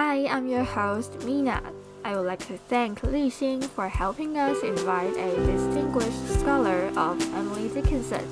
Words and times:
Hi, 0.00 0.28
I'm 0.28 0.46
your 0.46 0.62
host, 0.62 1.24
Mina. 1.24 1.60
I 2.04 2.14
would 2.14 2.24
like 2.24 2.46
to 2.46 2.56
thank 2.56 3.02
Li 3.02 3.28
Xing 3.28 3.64
for 3.64 3.88
helping 3.88 4.38
us 4.38 4.62
invite 4.62 5.16
a 5.16 5.34
distinguished 5.44 6.38
scholar 6.38 6.86
of 6.96 7.20
Emily 7.34 7.68
Dickinson, 7.68 8.24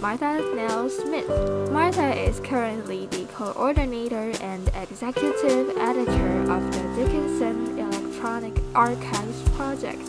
Martha 0.00 0.40
Nell 0.54 0.88
Smith. 0.88 1.28
Martha 1.72 2.14
is 2.14 2.38
currently 2.38 3.06
the 3.06 3.24
coordinator 3.34 4.30
and 4.40 4.68
executive 4.76 5.76
editor 5.78 6.52
of 6.52 6.62
the 6.70 7.02
Dickinson 7.02 7.76
Electronic 7.76 8.56
Archives 8.76 9.42
Project. 9.56 10.08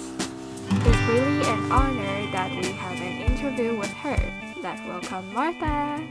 It's 0.70 1.10
really 1.10 1.44
an 1.50 1.72
honor 1.72 2.32
that 2.32 2.52
we 2.52 2.74
have 2.74 3.02
an 3.02 3.24
interview 3.24 3.76
with 3.80 3.90
her. 3.90 4.20
Let's 4.62 4.82
welcome 4.82 5.34
Martha. 5.34 6.08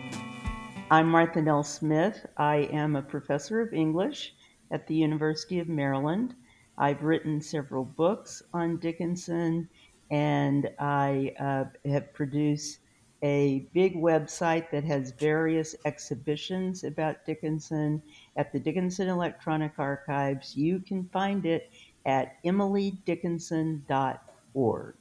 I'm 0.91 1.09
Martha 1.09 1.41
Nell 1.41 1.63
Smith. 1.63 2.27
I 2.37 2.69
am 2.73 2.97
a 2.97 3.03
professor 3.03 3.61
of 3.61 3.73
English 3.73 4.35
at 4.71 4.87
the 4.87 4.95
University 4.95 5.59
of 5.59 5.69
Maryland. 5.69 6.35
I've 6.79 7.03
written 7.03 7.41
several 7.41 7.85
books 7.85 8.43
on 8.55 8.79
Dickinson, 8.79 9.69
and 10.11 10.71
I 10.79 11.35
uh, 11.39 11.65
have 11.89 12.13
produced 12.15 12.79
a 13.23 13.69
big 13.75 13.97
website 13.97 14.71
that 14.71 14.85
has 14.85 15.13
various 15.13 15.77
exhibitions 15.85 16.85
about 16.85 17.27
Dickinson 17.27 18.03
at 18.37 18.51
the 18.53 18.59
Dickinson 18.59 19.09
Electronic 19.09 19.73
Archives. 19.79 20.57
You 20.57 20.81
can 20.81 21.05
find 21.13 21.45
it 21.45 21.71
at 22.07 22.43
emilydickinson.org. 22.45 24.95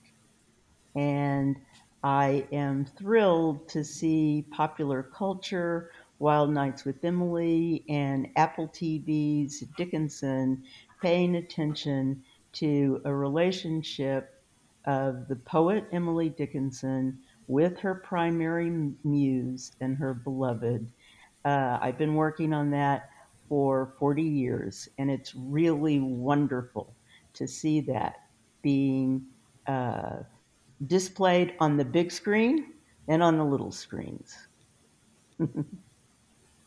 And 0.95 1.55
I 2.03 2.47
am 2.51 2.85
thrilled 2.85 3.69
to 3.69 3.83
see 3.83 4.45
popular 4.51 5.03
culture 5.03 5.91
Wild 6.19 6.51
Nights 6.51 6.83
with 6.83 7.03
Emily 7.03 7.85
and 7.87 8.27
Apple 8.35 8.67
TV's 8.67 9.61
Dickinson 9.77 10.63
paying 11.01 11.35
attention 11.35 12.23
to 12.53 13.01
a 13.05 13.13
relationship 13.13 14.43
of 14.85 15.29
the 15.29 15.37
poet 15.37 15.85
Emily 15.93 16.29
Dickinson 16.29 17.19
with 17.47 17.79
her 17.79 17.95
primary 17.95 18.69
muse 19.03 19.71
and 19.79 19.97
her 19.97 20.13
beloved. 20.13 20.91
Uh, 21.45 21.79
I've 21.81 21.97
been 21.97 22.15
working 22.15 22.53
on 22.53 22.69
that 22.71 23.09
for 23.47 23.93
40 23.97 24.21
years, 24.21 24.89
and 24.97 25.09
it's 25.09 25.33
really 25.35 25.99
wonderful 26.01 26.93
to 27.33 27.47
see 27.47 27.79
that 27.81 28.15
being 28.61 29.25
uh, 29.67 30.17
displayed 30.85 31.53
on 31.59 31.77
the 31.77 31.85
big 31.85 32.11
screen 32.11 32.73
and 33.07 33.23
on 33.23 33.37
the 33.37 33.45
little 33.45 33.71
screens. 33.71 34.35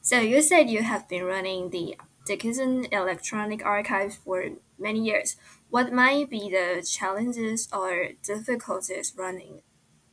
So 0.04 0.18
you 0.18 0.42
said 0.42 0.68
you 0.68 0.82
have 0.82 1.08
been 1.08 1.22
running 1.22 1.70
the 1.70 1.96
Dickinson 2.26 2.86
Electronic 2.90 3.64
Archive 3.64 4.14
for 4.14 4.44
many 4.76 4.98
years. 4.98 5.36
What 5.70 5.92
might 5.92 6.28
be 6.28 6.50
the 6.50 6.84
challenges 6.84 7.68
or 7.72 8.08
difficulties 8.20 9.14
running 9.16 9.62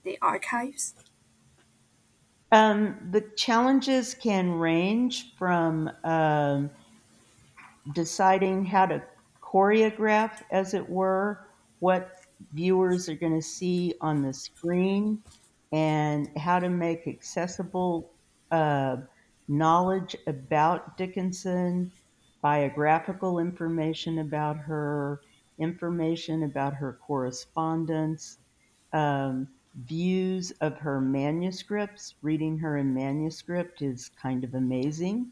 the 0.04 0.20
archives? 0.22 0.94
Um, 2.52 2.98
the 3.09 3.22
challenges 3.36 4.14
can 4.14 4.52
range 4.52 5.34
from 5.40 5.90
um, 6.03 6.70
deciding 7.94 8.66
how 8.66 8.86
to 8.86 9.02
choreograph, 9.42 10.44
as 10.52 10.76
it 10.76 10.88
were, 10.88 11.48
what 11.80 12.12
viewers 12.53 13.09
are 13.09 13.16
going 13.16 13.36
to 13.36 13.42
see 13.42 13.96
on 14.02 14.22
the 14.22 14.34
screen 14.34 15.24
and 15.72 16.30
how 16.38 16.59
to 16.59 16.70
make 16.70 17.08
accessible 17.08 18.12
uh, 18.52 18.98
knowledge 19.50 20.16
about 20.28 20.95
Dickinson, 20.97 21.92
biographical 22.42 23.39
information 23.39 24.19
about 24.19 24.58
her, 24.58 25.22
information 25.58 26.44
about 26.44 26.73
her 26.75 27.00
correspondence, 27.06 28.38
um, 28.94 29.47
views 29.86 30.52
of 30.61 30.78
her 30.78 31.01
manuscripts. 31.01 32.16
Reading 32.22 32.57
her 32.59 32.78
in 32.78 32.94
manuscript 32.94 33.81
is 33.81 34.12
kind 34.22 34.44
of 34.44 34.53
amazing. 34.53 35.28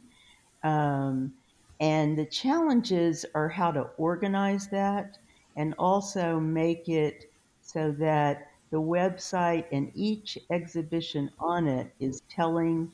Um, 0.64 1.34
and 1.80 2.18
the 2.18 2.26
challenges 2.26 3.26
are 3.36 3.50
how 3.50 3.72
to 3.72 3.82
organize 3.98 4.68
that 4.70 5.20
and 5.56 5.76
also 5.78 6.40
make 6.40 6.90
it 6.90 7.32
so 7.62 7.92
that 8.00 8.52
the 8.72 8.82
website 8.82 9.66
and 9.72 9.92
each 9.94 10.38
exhibition 10.50 11.30
on 11.40 11.68
it 11.68 11.94
is 12.00 12.22
telling 12.30 12.92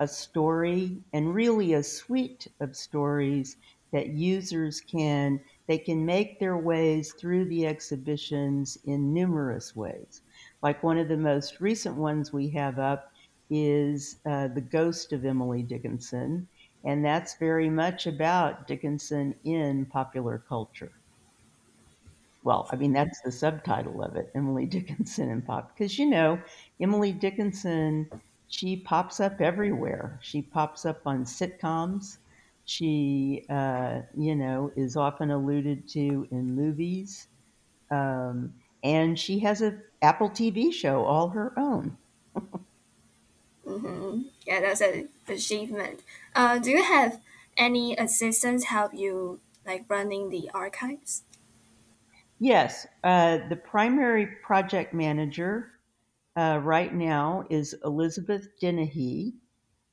a 0.00 0.08
story 0.08 1.02
and 1.12 1.34
really 1.34 1.72
a 1.72 1.82
suite 1.82 2.48
of 2.60 2.76
stories 2.76 3.56
that 3.92 4.08
users 4.08 4.80
can 4.80 5.40
they 5.66 5.78
can 5.78 6.04
make 6.04 6.38
their 6.38 6.56
ways 6.56 7.12
through 7.14 7.44
the 7.46 7.66
exhibitions 7.66 8.78
in 8.84 9.12
numerous 9.12 9.74
ways 9.74 10.22
like 10.62 10.82
one 10.82 10.98
of 10.98 11.08
the 11.08 11.16
most 11.16 11.60
recent 11.60 11.96
ones 11.96 12.32
we 12.32 12.48
have 12.48 12.78
up 12.78 13.12
is 13.48 14.18
uh, 14.26 14.48
the 14.48 14.60
ghost 14.60 15.12
of 15.12 15.24
emily 15.24 15.62
dickinson 15.62 16.46
and 16.84 17.04
that's 17.04 17.36
very 17.36 17.70
much 17.70 18.06
about 18.06 18.66
dickinson 18.66 19.34
in 19.44 19.86
popular 19.86 20.42
culture 20.48 20.92
well, 22.46 22.68
I 22.70 22.76
mean, 22.76 22.92
that's 22.92 23.20
the 23.22 23.32
subtitle 23.32 24.04
of 24.04 24.14
it, 24.14 24.30
Emily 24.32 24.66
Dickinson 24.66 25.30
in 25.30 25.42
Pop. 25.42 25.74
Because, 25.74 25.98
you 25.98 26.08
know, 26.08 26.40
Emily 26.80 27.10
Dickinson, 27.10 28.08
she 28.48 28.76
pops 28.76 29.20
up 29.20 29.40
everywhere. 29.40 30.18
She 30.22 30.42
pops 30.42 30.86
up 30.86 31.00
on 31.06 31.24
sitcoms. 31.24 32.18
She, 32.64 33.44
uh, 33.48 34.02
you 34.16 34.34
know, 34.34 34.72
is 34.76 34.96
often 34.96 35.30
alluded 35.30 35.88
to 35.90 36.26
in 36.30 36.54
movies. 36.54 37.28
Um, 37.90 38.54
and 38.82 39.18
she 39.18 39.40
has 39.40 39.60
an 39.62 39.82
Apple 40.02 40.30
TV 40.30 40.72
show 40.72 41.04
all 41.04 41.28
her 41.30 41.52
own. 41.56 41.96
mm-hmm. 43.66 44.22
Yeah, 44.46 44.60
that's 44.60 44.80
an 44.80 45.08
achievement. 45.28 46.02
Uh, 46.34 46.58
do 46.58 46.70
you 46.70 46.82
have 46.82 47.20
any 47.56 47.96
assistants 47.96 48.64
help 48.64 48.94
you 48.94 49.40
like 49.66 49.84
running 49.88 50.30
the 50.30 50.50
archives? 50.54 51.22
Yes, 52.38 52.86
uh, 53.02 53.38
the 53.48 53.56
primary 53.56 54.26
project 54.26 54.92
manager 54.92 55.72
uh, 56.36 56.60
right 56.62 56.94
now 56.94 57.44
is 57.48 57.74
Elizabeth 57.84 58.48
Dennehy, 58.60 59.34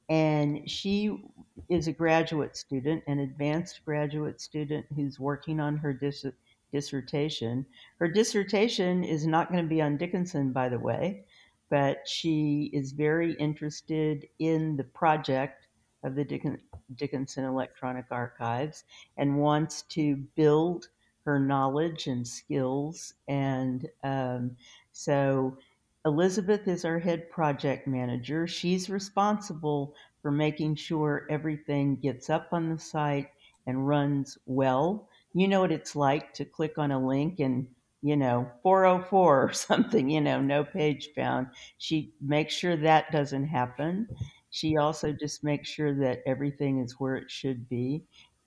and 0.09 0.69
she 0.69 1.23
is 1.69 1.87
a 1.87 1.93
graduate 1.93 2.57
student, 2.57 3.03
an 3.07 3.19
advanced 3.19 3.83
graduate 3.85 4.41
student 4.41 4.85
who's 4.95 5.19
working 5.19 5.59
on 5.59 5.77
her 5.77 5.93
dis- 5.93 6.25
dissertation. 6.71 7.65
Her 7.99 8.07
dissertation 8.07 9.03
is 9.03 9.25
not 9.25 9.51
going 9.51 9.63
to 9.63 9.69
be 9.69 9.81
on 9.81 9.97
Dickinson, 9.97 10.51
by 10.51 10.67
the 10.69 10.79
way, 10.79 11.23
but 11.69 12.07
she 12.07 12.69
is 12.73 12.91
very 12.91 13.33
interested 13.33 14.27
in 14.39 14.75
the 14.75 14.83
project 14.83 15.67
of 16.03 16.15
the 16.15 16.25
Dickens- 16.25 16.59
Dickinson 16.95 17.45
Electronic 17.45 18.05
Archives 18.11 18.83
and 19.17 19.37
wants 19.37 19.83
to 19.83 20.17
build 20.35 20.89
her 21.25 21.39
knowledge 21.39 22.07
and 22.07 22.27
skills. 22.27 23.13
And 23.29 23.87
um, 24.03 24.57
so 24.91 25.57
Elizabeth 26.05 26.67
is 26.67 26.83
our 26.85 26.99
head 26.99 27.29
project 27.29 27.87
manager. 27.87 28.45
She's 28.45 28.89
responsible 28.89 29.95
for 30.21 30.31
making 30.31 30.75
sure 30.75 31.25
everything 31.29 31.95
gets 31.95 32.29
up 32.29 32.49
on 32.51 32.69
the 32.69 32.77
site 32.77 33.29
and 33.65 33.87
runs 33.87 34.37
well. 34.45 35.07
You 35.33 35.47
know 35.47 35.61
what 35.61 35.71
it's 35.71 35.95
like 35.95 36.33
to 36.33 36.45
click 36.45 36.77
on 36.77 36.91
a 36.91 37.05
link 37.05 37.39
and, 37.39 37.67
you 38.01 38.17
know, 38.17 38.51
404 38.63 39.43
or 39.43 39.53
something, 39.53 40.09
you 40.09 40.19
know, 40.19 40.41
no 40.41 40.65
page 40.65 41.09
found. 41.15 41.47
She 41.77 42.13
makes 42.21 42.53
sure 42.53 42.75
that 42.75 43.11
doesn't 43.11 43.47
happen. 43.47 44.07
She 44.49 44.75
also 44.75 45.13
just 45.13 45.43
makes 45.43 45.69
sure 45.69 45.93
that 45.95 46.21
everything 46.25 46.79
is 46.79 46.99
where 46.99 47.15
it 47.15 47.31
should 47.31 47.69
be. 47.69 48.03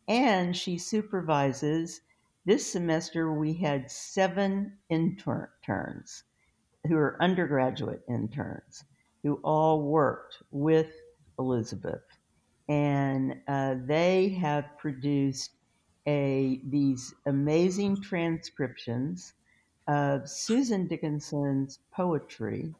And 0.08 0.54
she 0.54 0.76
supervises. 0.76 2.02
This 2.44 2.70
semester 2.70 3.32
we 3.32 3.54
had 3.54 3.90
seven 3.90 4.76
interns 4.90 6.24
who 6.86 6.96
are 6.96 7.16
undergraduate 7.20 8.02
interns 8.08 8.84
who 9.22 9.40
all 9.42 9.82
worked 9.82 10.38
with 10.52 10.92
Elizabeth, 11.38 12.04
and 12.68 13.36
uh, 13.48 13.74
they 13.86 14.28
have 14.28 14.78
produced 14.78 15.50
a 16.06 16.60
these 16.64 17.12
amazing 17.26 18.00
transcriptions 18.00 19.34
of 19.88 20.28
Susan 20.28 20.86
Dickinson's 20.86 21.80
poetry, 21.92 22.72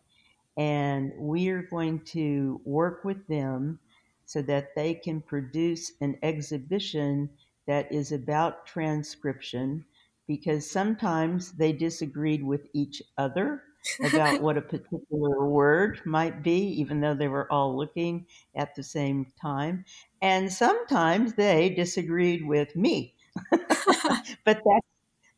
and 0.57 1.13
we 1.19 1.49
are 1.49 1.63
going 1.63 2.01
to 2.07 2.61
work 2.65 3.05
with 3.05 3.27
them 3.27 3.81
so 4.25 4.41
that 4.43 4.75
they 4.77 4.95
can 4.95 5.21
produce 5.21 5.93
an 6.01 6.17
exhibition 6.23 7.29
that 7.67 7.91
is 7.91 8.13
about 8.13 8.67
transcription 8.67 9.85
because 10.27 10.71
sometimes 10.71 11.53
they 11.53 11.73
disagreed 11.73 12.45
with 12.45 12.69
each 12.73 13.03
other 13.19 13.63
about 14.03 14.41
what 14.43 14.57
a 14.59 14.63
particular 14.63 15.49
word 15.49 16.01
might 16.05 16.43
be, 16.43 16.59
even 16.81 17.01
though 17.01 17.15
they 17.15 17.29
were 17.29 17.51
all 17.53 17.77
looking 17.77 18.27
at 18.55 18.75
the 18.75 18.83
same 18.83 19.33
time. 19.41 19.85
And 20.23 20.53
sometimes 20.53 21.35
they 21.35 21.71
disagreed 21.71 22.47
with 22.47 22.75
me. 22.77 23.15
but 24.45 24.63
that's 24.65 24.87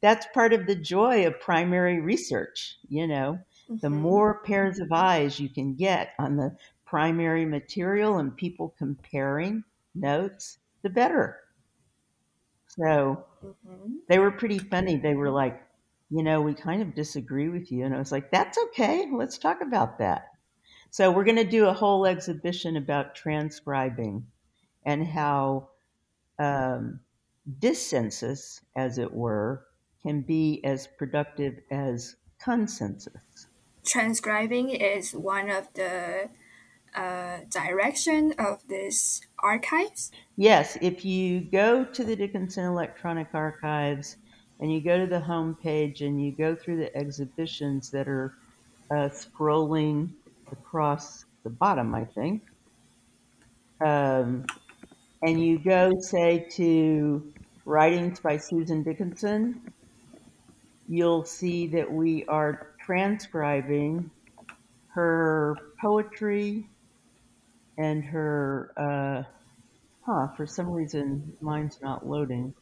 that's 0.00 0.26
part 0.34 0.52
of 0.52 0.66
the 0.66 0.76
joy 0.76 1.26
of 1.26 1.40
primary 1.40 2.00
research, 2.00 2.78
you 2.88 3.06
know. 3.06 3.40
The 3.82 3.90
Mhm. 3.90 3.90
more 3.90 4.42
pairs 4.42 4.80
of 4.80 4.92
eyes 4.92 5.40
you 5.40 5.48
can 5.50 5.74
get 5.76 6.14
on 6.18 6.36
the 6.36 6.56
primary 6.86 7.44
material 7.46 8.18
and 8.18 8.36
people 8.36 8.74
comparing 8.78 9.64
notes, 9.94 10.58
the 10.82 10.90
better. 10.90 11.40
So 12.68 13.26
Mhm. 13.42 13.98
they 14.08 14.18
were 14.20 14.32
pretty 14.32 14.60
funny. 14.60 14.96
They 14.96 15.14
were 15.16 15.30
like, 15.30 15.67
you 16.10 16.22
know, 16.22 16.40
we 16.40 16.54
kind 16.54 16.82
of 16.82 16.94
disagree 16.94 17.48
with 17.48 17.70
you. 17.70 17.84
And 17.84 17.94
I 17.94 17.98
was 17.98 18.12
like, 18.12 18.30
that's 18.30 18.58
okay. 18.66 19.08
Let's 19.12 19.38
talk 19.38 19.60
about 19.60 19.98
that. 19.98 20.28
So 20.90 21.10
we're 21.10 21.24
going 21.24 21.36
to 21.36 21.44
do 21.44 21.66
a 21.66 21.72
whole 21.72 22.06
exhibition 22.06 22.76
about 22.76 23.14
transcribing 23.14 24.26
and 24.86 25.06
how 25.06 25.68
um, 26.38 27.00
dissensus, 27.60 28.60
as 28.74 28.96
it 28.96 29.12
were, 29.12 29.66
can 30.02 30.22
be 30.22 30.62
as 30.64 30.86
productive 30.86 31.60
as 31.70 32.16
consensus. 32.42 33.48
Transcribing 33.84 34.70
is 34.70 35.12
one 35.12 35.50
of 35.50 35.72
the 35.74 36.30
uh, 36.94 37.38
direction 37.50 38.32
of 38.38 38.66
this 38.68 39.20
archives. 39.40 40.10
Yes, 40.36 40.78
if 40.80 41.04
you 41.04 41.40
go 41.40 41.84
to 41.84 42.04
the 42.04 42.16
Dickinson 42.16 42.64
Electronic 42.64 43.28
Archives 43.34 44.16
and 44.60 44.72
you 44.72 44.80
go 44.80 44.98
to 44.98 45.06
the 45.06 45.20
home 45.20 45.56
page 45.62 46.00
and 46.02 46.22
you 46.22 46.32
go 46.32 46.54
through 46.54 46.78
the 46.78 46.96
exhibitions 46.96 47.90
that 47.90 48.08
are 48.08 48.34
uh, 48.90 49.08
scrolling 49.08 50.10
across 50.50 51.24
the 51.44 51.50
bottom, 51.50 51.94
I 51.94 52.04
think, 52.04 52.42
um, 53.80 54.44
and 55.22 55.42
you 55.42 55.58
go, 55.58 55.92
say, 56.00 56.48
to 56.52 57.32
Writings 57.64 58.20
by 58.20 58.38
Susan 58.38 58.82
Dickinson, 58.82 59.72
you'll 60.88 61.24
see 61.24 61.66
that 61.68 61.92
we 61.92 62.24
are 62.26 62.74
transcribing 62.84 64.10
her 64.88 65.56
poetry 65.80 66.66
and 67.76 68.02
her, 68.04 68.72
uh, 68.76 69.22
huh, 70.04 70.28
for 70.36 70.46
some 70.46 70.70
reason 70.70 71.36
mine's 71.40 71.78
not 71.82 72.06
loading. 72.06 72.54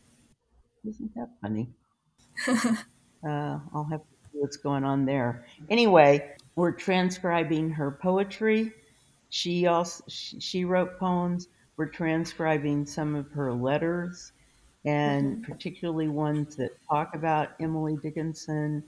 Isn't 0.86 1.14
that 1.14 1.30
funny? 1.40 1.68
Uh, 3.26 3.58
I'll 3.74 3.88
have 3.90 4.02
to 4.02 4.06
see 4.30 4.38
what's 4.38 4.56
going 4.56 4.84
on 4.84 5.04
there. 5.04 5.46
Anyway, 5.68 6.36
we're 6.54 6.70
transcribing 6.70 7.70
her 7.70 7.90
poetry. 7.90 8.72
She 9.30 9.66
also 9.66 10.04
she, 10.06 10.38
she 10.38 10.64
wrote 10.64 10.98
poems. 11.00 11.48
We're 11.76 11.88
transcribing 11.88 12.86
some 12.86 13.16
of 13.16 13.28
her 13.32 13.52
letters, 13.52 14.32
and 14.84 15.38
Mhm. 15.38 15.42
particularly 15.42 16.06
ones 16.08 16.54
that 16.56 16.70
talk 16.88 17.14
about 17.16 17.48
Emily 17.58 17.96
Dickinson. 17.96 18.84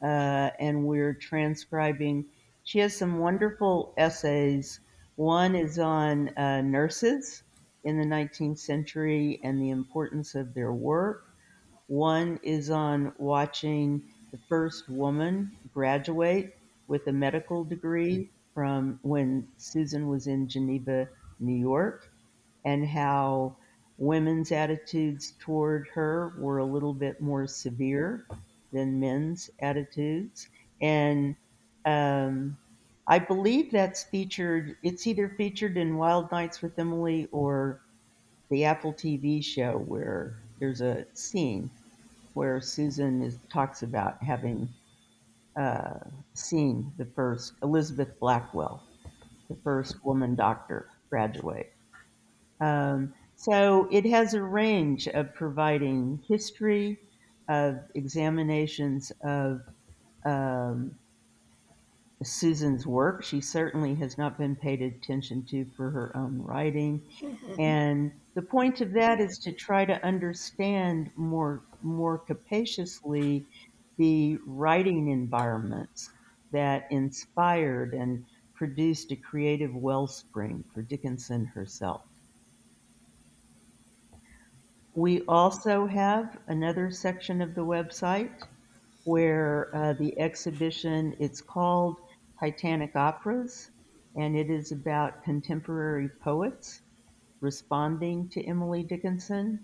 Uh, 0.00 0.50
and 0.60 0.84
we're 0.86 1.14
transcribing. 1.14 2.26
She 2.62 2.78
has 2.78 2.96
some 2.96 3.18
wonderful 3.18 3.92
essays. 3.96 4.78
One 5.16 5.56
is 5.56 5.78
on 5.80 6.28
uh, 6.36 6.60
nurses 6.60 7.42
in 7.82 7.98
the 7.98 8.06
19th 8.06 8.58
century 8.60 9.40
and 9.42 9.60
the 9.60 9.70
importance 9.70 10.36
of 10.36 10.54
their 10.54 10.72
work. 10.72 11.24
One 11.90 12.38
is 12.44 12.70
on 12.70 13.12
watching 13.18 14.00
the 14.30 14.38
first 14.48 14.88
woman 14.88 15.50
graduate 15.74 16.56
with 16.86 17.04
a 17.08 17.12
medical 17.12 17.64
degree 17.64 18.30
from 18.54 19.00
when 19.02 19.48
Susan 19.56 20.06
was 20.06 20.28
in 20.28 20.46
Geneva, 20.46 21.08
New 21.40 21.58
York, 21.58 22.08
and 22.64 22.86
how 22.86 23.56
women's 23.98 24.52
attitudes 24.52 25.34
toward 25.40 25.88
her 25.88 26.32
were 26.38 26.58
a 26.58 26.64
little 26.64 26.94
bit 26.94 27.20
more 27.20 27.48
severe 27.48 28.24
than 28.72 29.00
men's 29.00 29.50
attitudes. 29.58 30.46
And 30.80 31.34
um, 31.84 32.56
I 33.08 33.18
believe 33.18 33.72
that's 33.72 34.04
featured, 34.04 34.76
it's 34.84 35.08
either 35.08 35.28
featured 35.28 35.76
in 35.76 35.96
Wild 35.96 36.30
Nights 36.30 36.62
with 36.62 36.78
Emily 36.78 37.26
or 37.32 37.80
the 38.48 38.64
Apple 38.64 38.92
TV 38.92 39.44
show 39.44 39.76
where 39.88 40.36
there's 40.60 40.82
a 40.82 41.04
scene 41.14 41.68
where 42.34 42.60
Susan 42.60 43.22
is, 43.22 43.38
talks 43.52 43.82
about 43.82 44.22
having 44.22 44.68
uh, 45.56 45.98
seen 46.34 46.92
the 46.96 47.04
first 47.04 47.54
Elizabeth 47.62 48.18
Blackwell, 48.20 48.82
the 49.48 49.56
first 49.64 50.04
woman 50.04 50.34
doctor, 50.34 50.88
graduate. 51.08 51.72
Um, 52.60 53.12
so 53.36 53.88
it 53.90 54.04
has 54.06 54.34
a 54.34 54.42
range 54.42 55.08
of 55.08 55.34
providing 55.34 56.22
history, 56.28 56.98
of 57.48 57.78
examinations 57.94 59.10
of 59.24 59.62
um, 60.24 60.94
Susan's 62.22 62.86
work. 62.86 63.24
She 63.24 63.40
certainly 63.40 63.94
has 63.94 64.18
not 64.18 64.36
been 64.36 64.54
paid 64.54 64.82
attention 64.82 65.42
to 65.46 65.64
for 65.76 65.90
her 65.90 66.14
own 66.16 66.42
writing. 66.42 67.02
Mhm. 67.20 67.58
And 67.58 68.12
the 68.34 68.42
point 68.42 68.80
of 68.80 68.92
that 68.92 69.20
is 69.20 69.38
to 69.38 69.52
try 69.52 69.84
to 69.84 70.04
understand 70.04 71.10
more 71.16 71.62
more 71.82 72.18
capaciously 72.18 73.46
the 73.96 74.38
writing 74.46 75.08
environments 75.08 76.10
that 76.52 76.86
inspired 76.90 77.94
and 77.94 78.24
produced 78.54 79.10
a 79.12 79.16
creative 79.16 79.74
wellspring 79.74 80.62
for 80.74 80.82
Dickinson 80.82 81.46
herself. 81.46 82.02
We 84.94 85.22
also 85.22 85.86
have 85.86 86.38
another 86.48 86.90
section 86.90 87.40
of 87.40 87.54
the 87.54 87.64
website 87.64 88.42
where 89.04 89.74
uh, 89.74 89.94
the 89.94 90.18
exhibition 90.18 91.16
it's 91.18 91.40
called 91.40 91.96
Titanic 92.40 92.96
Operas, 92.96 93.70
and 94.16 94.34
it 94.34 94.48
is 94.48 94.72
about 94.72 95.22
contemporary 95.22 96.08
poets 96.08 96.80
responding 97.42 98.30
to 98.30 98.42
Emily 98.46 98.82
Dickinson. 98.82 99.62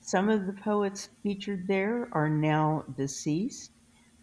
Some 0.00 0.30
of 0.30 0.46
the 0.46 0.54
poets 0.54 1.10
featured 1.22 1.66
there 1.68 2.08
are 2.12 2.30
now 2.30 2.86
deceased, 2.96 3.72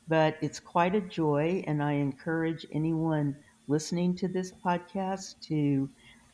but 0.08 0.36
it's 0.42 0.60
quite 0.60 0.96
a 0.96 1.02
joy, 1.02 1.64
and 1.68 1.84
I 1.84 1.94
encourage 1.94 2.66
anyone 2.72 3.36
listening 3.68 4.16
to 4.16 4.28
this 4.28 4.52
podcast 4.52 5.40
to 5.42 5.88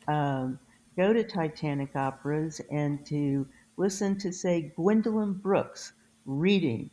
um, 0.08 0.58
go 0.96 1.12
to 1.12 1.22
Titanic 1.22 1.94
Operas 1.94 2.62
and 2.70 3.04
to 3.06 3.46
listen 3.76 4.16
to, 4.20 4.32
say, 4.32 4.72
Gwendolyn 4.74 5.34
Brooks 5.34 5.92
reading 6.24 6.90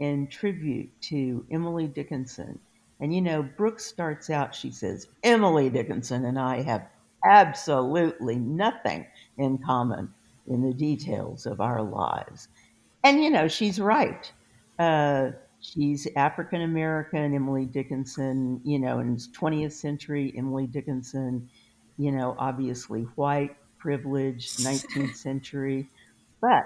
in 0.00 0.28
tribute 0.28 0.90
to 1.00 1.46
Emily 1.50 1.86
Dickinson. 1.86 2.60
And 3.00 3.14
you 3.14 3.20
know, 3.20 3.42
Brooks 3.42 3.84
starts 3.84 4.28
out, 4.30 4.54
she 4.54 4.70
says, 4.70 5.06
Emily 5.22 5.70
Dickinson 5.70 6.24
and 6.24 6.38
I 6.38 6.62
have 6.62 6.88
absolutely 7.24 8.36
nothing 8.36 9.06
in 9.36 9.58
common 9.58 10.12
in 10.46 10.62
the 10.62 10.74
details 10.74 11.46
of 11.46 11.60
our 11.60 11.82
lives. 11.82 12.48
And, 13.04 13.22
you 13.22 13.30
know, 13.30 13.48
she's 13.48 13.80
right. 13.80 14.30
Uh, 14.78 15.30
she's 15.60 16.08
African 16.16 16.62
American, 16.62 17.34
Emily 17.34 17.66
Dickinson, 17.66 18.60
you 18.64 18.78
know, 18.78 18.98
in 18.98 19.14
the 19.14 19.20
20th 19.20 19.72
century, 19.72 20.32
Emily 20.36 20.66
Dickinson, 20.66 21.48
you 21.96 22.12
know, 22.12 22.34
obviously 22.38 23.02
white, 23.14 23.56
privileged, 23.78 24.58
19th 24.60 25.16
century. 25.16 25.88
But 26.40 26.64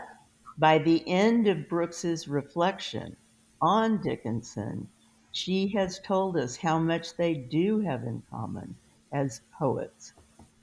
by 0.59 0.79
the 0.79 1.03
end 1.09 1.49
of 1.49 1.69
Brooks's 1.69 2.29
reflection 2.29 3.17
on 3.61 4.01
Dickinson, 4.03 4.89
she 5.33 5.69
has 5.69 5.99
told 6.01 6.37
us 6.37 6.57
how 6.57 6.79
much 6.79 7.17
they 7.17 7.35
do 7.35 7.81
have 7.81 8.05
in 8.05 8.23
common 8.31 8.75
as 9.13 9.41
poets 9.59 10.13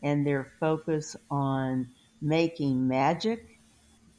and 0.03 0.25
their 0.25 0.51
focus 0.59 1.15
on 1.29 1.87
making 2.21 2.87
magic 2.87 3.59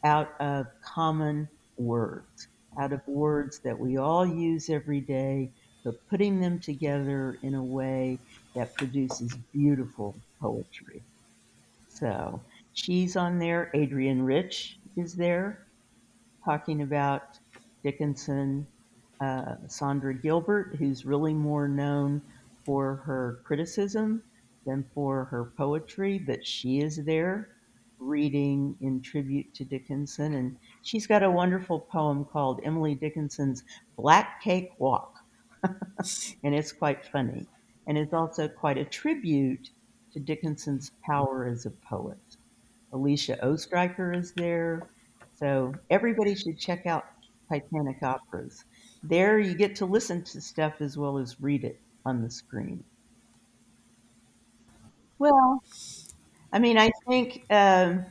out 0.04 0.35
of 0.40 0.66
common 0.83 1.49
words, 1.78 2.49
out 2.78 2.92
of 2.92 3.07
words 3.07 3.59
that 3.61 3.78
we 3.78 3.97
all 3.97 4.26
use 4.26 4.71
every 4.71 5.00
day, 5.00 5.50
but 5.85 6.09
putting 6.09 6.40
them 6.40 6.59
together 6.59 7.38
in 7.42 7.54
a 7.54 7.62
way 7.62 8.19
that 8.54 8.75
produces 8.75 9.35
beautiful 9.52 10.14
poetry. 10.40 11.02
So 11.88 12.40
she's 12.73 13.16
on 13.16 13.38
there. 13.38 13.71
Adrienne 13.75 14.23
Rich 14.23 14.78
is 14.97 15.14
there 15.14 15.66
talking 16.45 16.83
about 16.83 17.38
Dickinson. 17.83 18.66
Uh, 19.21 19.57
Sandra 19.67 20.15
Gilbert, 20.15 20.77
who's 20.79 21.05
really 21.05 21.35
more 21.35 21.69
known 21.69 22.23
for 22.65 22.97
her 23.05 23.41
criticism 23.45 24.23
than 24.67 24.85
for 24.95 25.25
her 25.27 25.53
poetry, 25.57 26.19
but 26.19 26.47
she 26.47 26.81
is 26.81 27.05
there 27.05 27.49
reading 27.99 28.77
in 28.81 29.00
tribute 29.03 29.53
to 29.55 29.65
Dickinson. 29.65 30.35
And 30.35 30.57
she's 30.83 31.07
got 31.07 31.23
a 31.23 31.31
wonderful 31.31 31.81
poem 31.81 32.25
called 32.25 32.61
Emily 32.65 32.95
Dickinson's 32.95 33.65
Black 33.97 34.43
Cake 34.43 34.73
Walk. 34.79 35.19
and 36.43 36.55
it's 36.55 36.73
quite 36.73 37.05
funny. 37.05 37.47
And 37.87 37.99
it's 37.99 38.15
also 38.15 38.49
quite 38.49 38.79
a 38.79 38.85
tribute 38.85 39.71
to 40.12 40.21
Dickinson's 40.21 40.93
power 41.05 41.47
as 41.47 41.67
a 41.67 41.71
poet. 41.71 42.19
Alicia 42.93 43.39
Ostriker 43.45 44.12
is 44.12 44.33
there. 44.33 44.89
So 45.39 45.75
everybody 45.91 46.35
should 46.35 46.59
check 46.59 46.87
out 46.87 47.07
Titanic 47.49 48.03
Operas. 48.03 48.65
There 49.02 49.38
you 49.38 49.54
get 49.54 49.76
to 49.76 49.85
listen 49.87 50.25
to 50.25 50.40
stuff 50.40 50.80
as 50.80 50.97
well 50.97 51.19
as 51.19 51.38
read 51.38 51.64
it 51.64 51.83
on 52.07 52.23
the 52.23 52.30
screen. 52.30 52.85
Well, 55.19 55.62
I 56.52 56.59
mean, 56.61 56.78
I 56.78 56.90
think, 57.09 57.47
um, 57.50 58.07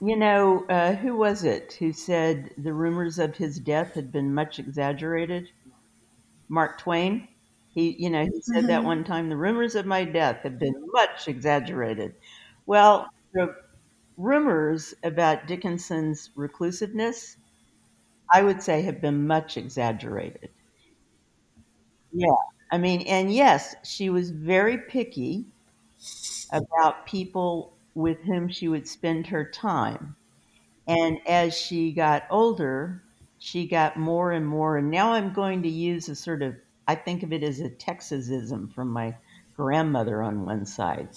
you 0.00 0.16
know, 0.16 0.66
uh, 0.68 0.94
who 0.96 1.16
was 1.16 1.44
it 1.44 1.74
who 1.74 1.92
said 1.92 2.52
the 2.58 2.74
rumors 2.74 3.18
of 3.18 3.36
his 3.36 3.60
death 3.60 3.94
had 3.94 4.12
been 4.12 4.34
much 4.34 4.58
exaggerated? 4.58 5.48
Mark 6.48 6.78
Twain. 6.78 7.28
He, 7.68 7.96
you 8.02 8.08
know, 8.10 8.24
he 8.24 8.40
said 8.42 8.66
that 8.68 8.84
Mhm. 8.84 8.84
one 8.84 9.04
time, 9.04 9.28
the 9.28 9.36
rumors 9.36 9.74
of 9.74 9.86
my 9.86 10.04
death 10.04 10.42
have 10.42 10.58
been 10.58 10.74
much 10.92 11.28
exaggerated. 11.28 12.14
Well, 12.66 13.08
the 13.32 13.54
rumors 14.16 14.94
about 15.04 15.46
Dickinson's 15.46 16.30
reclusiveness, 16.36 17.36
I 18.32 18.42
would 18.42 18.62
say, 18.62 18.82
have 18.82 19.00
been 19.00 19.26
much 19.26 19.56
exaggerated. 19.56 20.50
Yeah. 22.12 22.34
I 22.70 22.78
mean, 22.78 23.02
and 23.02 23.32
yes, 23.32 23.74
she 23.84 24.10
was 24.10 24.30
very 24.30 24.78
picky 24.78 25.46
about 26.50 27.06
people 27.06 27.76
with 27.94 28.20
whom 28.22 28.48
she 28.48 28.68
would 28.68 28.88
spend 28.88 29.26
her 29.28 29.48
time. 29.48 30.16
And 30.86 31.18
as 31.26 31.56
she 31.56 31.92
got 31.92 32.24
older, 32.30 33.02
she 33.38 33.66
got 33.66 33.96
more 33.96 34.32
and 34.32 34.46
more. 34.46 34.76
And 34.76 34.90
now 34.90 35.12
I'm 35.12 35.32
going 35.32 35.62
to 35.62 35.68
use 35.68 36.08
a 36.08 36.14
sort 36.14 36.42
of, 36.42 36.54
I 36.86 36.94
think 36.94 37.22
of 37.22 37.32
it 37.32 37.42
as 37.42 37.60
a 37.60 37.70
Texasism 37.70 38.72
from 38.74 38.88
my 38.88 39.14
grandmother 39.56 40.22
on 40.22 40.44
one 40.44 40.66
side. 40.66 41.08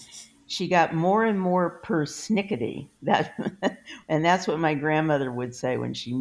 She 0.47 0.67
got 0.67 0.93
more 0.95 1.25
and 1.25 1.39
more 1.39 1.81
persnickety. 1.85 2.87
That, 3.03 3.35
and 4.09 4.23
that's 4.25 4.47
what 4.47 4.59
my 4.59 4.73
grandmother 4.73 5.31
would 5.31 5.53
say 5.53 5.77
when 5.77 5.93
she, 5.93 6.11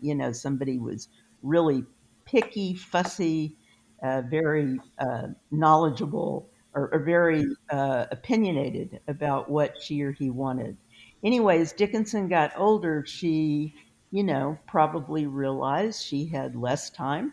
you 0.00 0.14
know, 0.14 0.32
somebody 0.32 0.78
was 0.78 1.08
really 1.42 1.84
picky, 2.24 2.74
fussy, 2.74 3.56
uh, 4.02 4.22
very 4.22 4.80
uh, 4.98 5.28
knowledgeable, 5.50 6.48
or, 6.74 6.88
or 6.94 7.00
very 7.00 7.44
uh, 7.70 8.06
opinionated 8.10 9.00
about 9.08 9.50
what 9.50 9.80
she 9.82 10.02
or 10.02 10.12
he 10.12 10.30
wanted 10.30 10.76
anyways, 11.24 11.72
Dickinson 11.72 12.28
got 12.28 12.52
older. 12.56 13.04
She, 13.06 13.74
you 14.10 14.24
know, 14.24 14.58
probably 14.66 15.26
realized 15.26 16.02
she 16.02 16.26
had 16.26 16.56
less 16.56 16.90
time, 16.90 17.32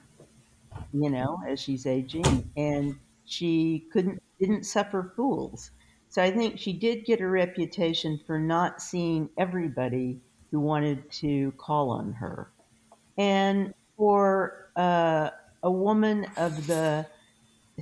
you 0.94 1.10
know, 1.10 1.39
as 1.48 1.60
she's 1.60 1.86
aging, 1.86 2.51
and 2.58 2.96
she 3.25 3.88
couldn't 3.91 4.22
didn't 4.39 4.63
suffer 4.65 5.13
fools. 5.15 5.72
I 6.19 6.31
think 6.31 6.59
she 6.59 6.73
did 6.73 7.05
get 7.05 7.21
a 7.21 7.27
reputation 7.27 8.19
for 8.25 8.39
not 8.39 8.81
seeing 8.81 9.29
everybody 9.38 10.19
who 10.51 10.59
wanted 10.59 11.09
to 11.11 11.51
call 11.57 11.91
on 11.91 12.13
her, 12.13 12.51
and 13.17 13.73
for 13.97 14.69
uh, 14.75 15.29
a 15.63 15.71
woman 15.71 16.25
of 16.38 16.67
the 16.67 17.05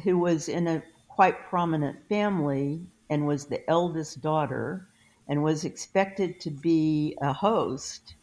who 0.03 0.17
was 0.17 0.49
in 0.49 0.67
a 0.67 0.83
quite 1.07 1.47
prominent 1.49 1.97
family 2.07 2.81
and 3.09 3.25
was 3.25 3.45
the 3.45 3.67
eldest 3.69 4.21
daughter 4.21 4.87
and 5.27 5.43
was 5.43 5.65
expected 5.65 6.39
to 6.39 6.51
be 6.51 7.17
a 7.21 7.33
host 7.33 8.15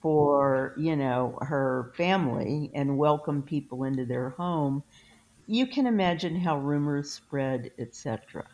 for 0.00 0.74
you 0.78 0.96
know 0.96 1.38
her 1.42 1.92
family 1.96 2.70
and 2.74 2.96
welcome 2.96 3.42
people 3.42 3.84
into 3.84 4.04
their 4.04 4.30
home 4.30 4.82
you 5.46 5.66
can 5.66 5.86
imagine 5.86 6.36
how 6.36 6.58
rumors 6.58 7.10
spread 7.10 7.70
etc 7.78 8.46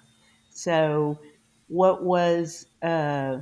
so 0.57 1.19
what 1.69 2.03
was 2.03 2.67
uh, 2.83 3.39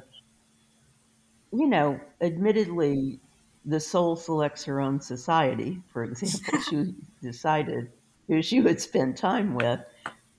you 1.52 1.66
know 1.66 2.00
admittedly 2.20 3.20
the 3.64 3.80
soul 3.80 4.16
selects 4.16 4.64
her 4.64 4.80
own 4.80 5.00
society 5.00 5.80
for 5.92 6.04
example 6.04 6.60
she 6.68 6.94
decided 7.22 7.90
who 8.28 8.42
she 8.42 8.60
would 8.60 8.80
spend 8.80 9.16
time 9.16 9.54
with 9.54 9.80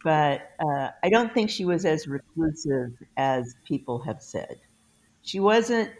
but 0.03 0.51
uh, 0.59 0.89
I 1.03 1.09
don't 1.09 1.33
think 1.33 1.49
she 1.49 1.65
was 1.65 1.85
as 1.85 2.07
reclusive 2.07 2.93
as 3.17 3.55
people 3.65 3.99
have 4.03 4.21
said. 4.21 4.59
She 5.23 5.39
wasn't, 5.39 5.91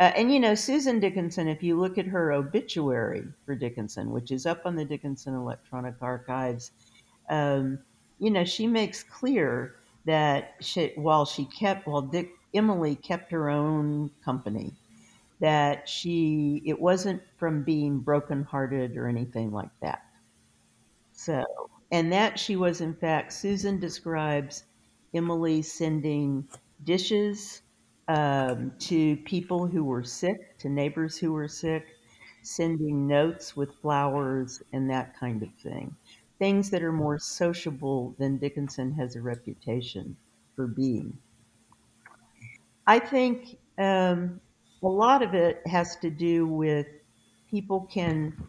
uh, 0.00 0.12
and 0.16 0.32
you 0.32 0.40
know, 0.40 0.54
Susan 0.54 1.00
Dickinson, 1.00 1.48
if 1.48 1.62
you 1.62 1.78
look 1.78 1.98
at 1.98 2.06
her 2.06 2.32
obituary 2.32 3.24
for 3.46 3.56
Dickinson, 3.56 4.12
which 4.12 4.30
is 4.30 4.46
up 4.46 4.62
on 4.64 4.76
the 4.76 4.84
Dickinson 4.84 5.34
Electronic 5.34 5.96
Archives, 6.00 6.72
um, 7.30 7.80
you 8.20 8.30
know, 8.30 8.44
she 8.44 8.66
makes 8.66 9.02
clear 9.02 9.74
that 10.04 10.54
she, 10.60 10.92
while 10.96 11.24
she 11.24 11.44
kept, 11.44 11.86
while 11.86 12.02
Dick, 12.02 12.30
Emily 12.54 12.94
kept 12.94 13.30
her 13.32 13.50
own 13.50 14.10
company, 14.24 14.72
that 15.40 15.88
she, 15.88 16.62
it 16.64 16.80
wasn't 16.80 17.22
from 17.36 17.62
being 17.62 17.98
brokenhearted 17.98 18.96
or 18.96 19.06
anything 19.06 19.52
like 19.52 19.70
that. 19.82 20.02
So, 21.12 21.44
and 21.90 22.12
that 22.12 22.38
she 22.38 22.56
was, 22.56 22.80
in 22.80 22.94
fact, 22.94 23.32
Susan 23.32 23.78
describes 23.78 24.64
Emily 25.14 25.62
sending 25.62 26.48
dishes 26.84 27.62
um, 28.08 28.72
to 28.78 29.16
people 29.18 29.66
who 29.66 29.84
were 29.84 30.04
sick, 30.04 30.58
to 30.58 30.68
neighbors 30.68 31.18
who 31.18 31.32
were 31.32 31.48
sick, 31.48 31.86
sending 32.42 33.06
notes 33.06 33.56
with 33.56 33.74
flowers 33.82 34.62
and 34.72 34.90
that 34.90 35.18
kind 35.18 35.42
of 35.42 35.48
thing. 35.62 35.94
Things 36.38 36.70
that 36.70 36.82
are 36.82 36.92
more 36.92 37.18
sociable 37.18 38.14
than 38.18 38.38
Dickinson 38.38 38.92
has 38.92 39.16
a 39.16 39.20
reputation 39.20 40.16
for 40.54 40.66
being. 40.66 41.18
I 42.86 42.98
think 43.00 43.58
um, 43.76 44.40
a 44.82 44.88
lot 44.88 45.22
of 45.22 45.34
it 45.34 45.66
has 45.66 45.96
to 45.96 46.10
do 46.10 46.46
with 46.46 46.86
people 47.50 47.88
can 47.92 48.48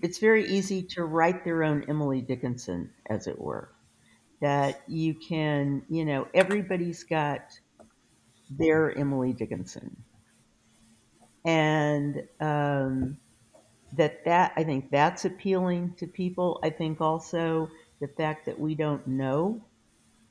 it's 0.00 0.18
very 0.18 0.46
easy 0.46 0.82
to 0.82 1.04
write 1.04 1.44
their 1.44 1.64
own 1.64 1.84
Emily 1.88 2.20
Dickinson, 2.20 2.90
as 3.08 3.26
it 3.26 3.40
were. 3.40 3.70
That 4.40 4.82
you 4.86 5.14
can, 5.14 5.82
you 5.88 6.04
know, 6.04 6.28
everybody's 6.34 7.02
got 7.02 7.58
their 8.50 8.96
Emily 8.96 9.32
Dickinson, 9.32 9.96
and 11.44 12.28
um, 12.38 13.16
that 13.96 14.24
that 14.24 14.52
I 14.56 14.64
think 14.64 14.90
that's 14.90 15.24
appealing 15.24 15.94
to 15.98 16.06
people. 16.06 16.60
I 16.62 16.70
think 16.70 17.00
also 17.00 17.70
the 18.00 18.08
fact 18.08 18.46
that 18.46 18.58
we 18.58 18.74
don't 18.74 19.06
know 19.06 19.62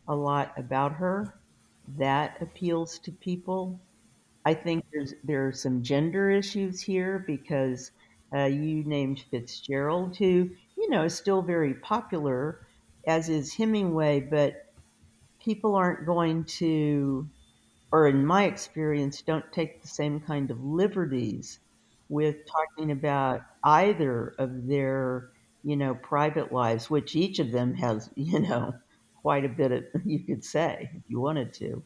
a 0.07 0.15
lot 0.15 0.53
about 0.57 0.93
her 0.93 1.35
that 1.97 2.41
appeals 2.41 2.99
to 2.99 3.11
people. 3.11 3.79
I 4.45 4.53
think 4.53 4.85
there's 4.93 5.13
there 5.23 5.47
are 5.47 5.53
some 5.53 5.81
gender 5.81 6.29
issues 6.29 6.81
here 6.81 7.23
because 7.25 7.91
uh, 8.33 8.45
you 8.45 8.83
named 8.83 9.23
Fitzgerald, 9.31 10.17
who 10.17 10.49
you 10.77 10.89
know 10.89 11.03
is 11.03 11.15
still 11.15 11.41
very 11.41 11.73
popular, 11.73 12.67
as 13.07 13.29
is 13.29 13.53
Hemingway, 13.53 14.19
but 14.19 14.71
people 15.39 15.75
aren't 15.75 16.05
going 16.05 16.43
to, 16.43 17.27
or 17.91 18.07
in 18.07 18.25
my 18.25 18.43
experience, 18.45 19.21
don't 19.21 19.51
take 19.51 19.81
the 19.81 19.87
same 19.87 20.19
kind 20.19 20.49
of 20.51 20.63
liberties 20.63 21.59
with 22.09 22.37
talking 22.45 22.91
about 22.91 23.41
either 23.63 24.35
of 24.39 24.67
their 24.67 25.29
you 25.63 25.75
know 25.77 25.95
private 25.95 26.51
lives, 26.51 26.89
which 26.89 27.15
each 27.15 27.39
of 27.39 27.51
them 27.51 27.73
has 27.75 28.09
you 28.15 28.39
know 28.39 28.73
quite 29.21 29.45
a 29.45 29.49
bit 29.49 29.71
of 29.71 29.83
you 30.05 30.19
could 30.19 30.43
say 30.43 30.89
if 30.95 31.03
you 31.07 31.19
wanted 31.19 31.53
to 31.53 31.83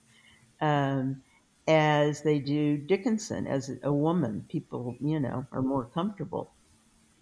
um, 0.62 1.22
as 1.68 2.22
they 2.24 2.40
do 2.40 2.78
Dickinson 2.78 3.48
as 3.48 3.72
a 3.84 3.94
woman. 3.94 4.46
People, 4.50 4.96
you 5.00 5.20
know, 5.20 5.46
are 5.52 5.62
more 5.62 5.86
comfortable 5.86 6.52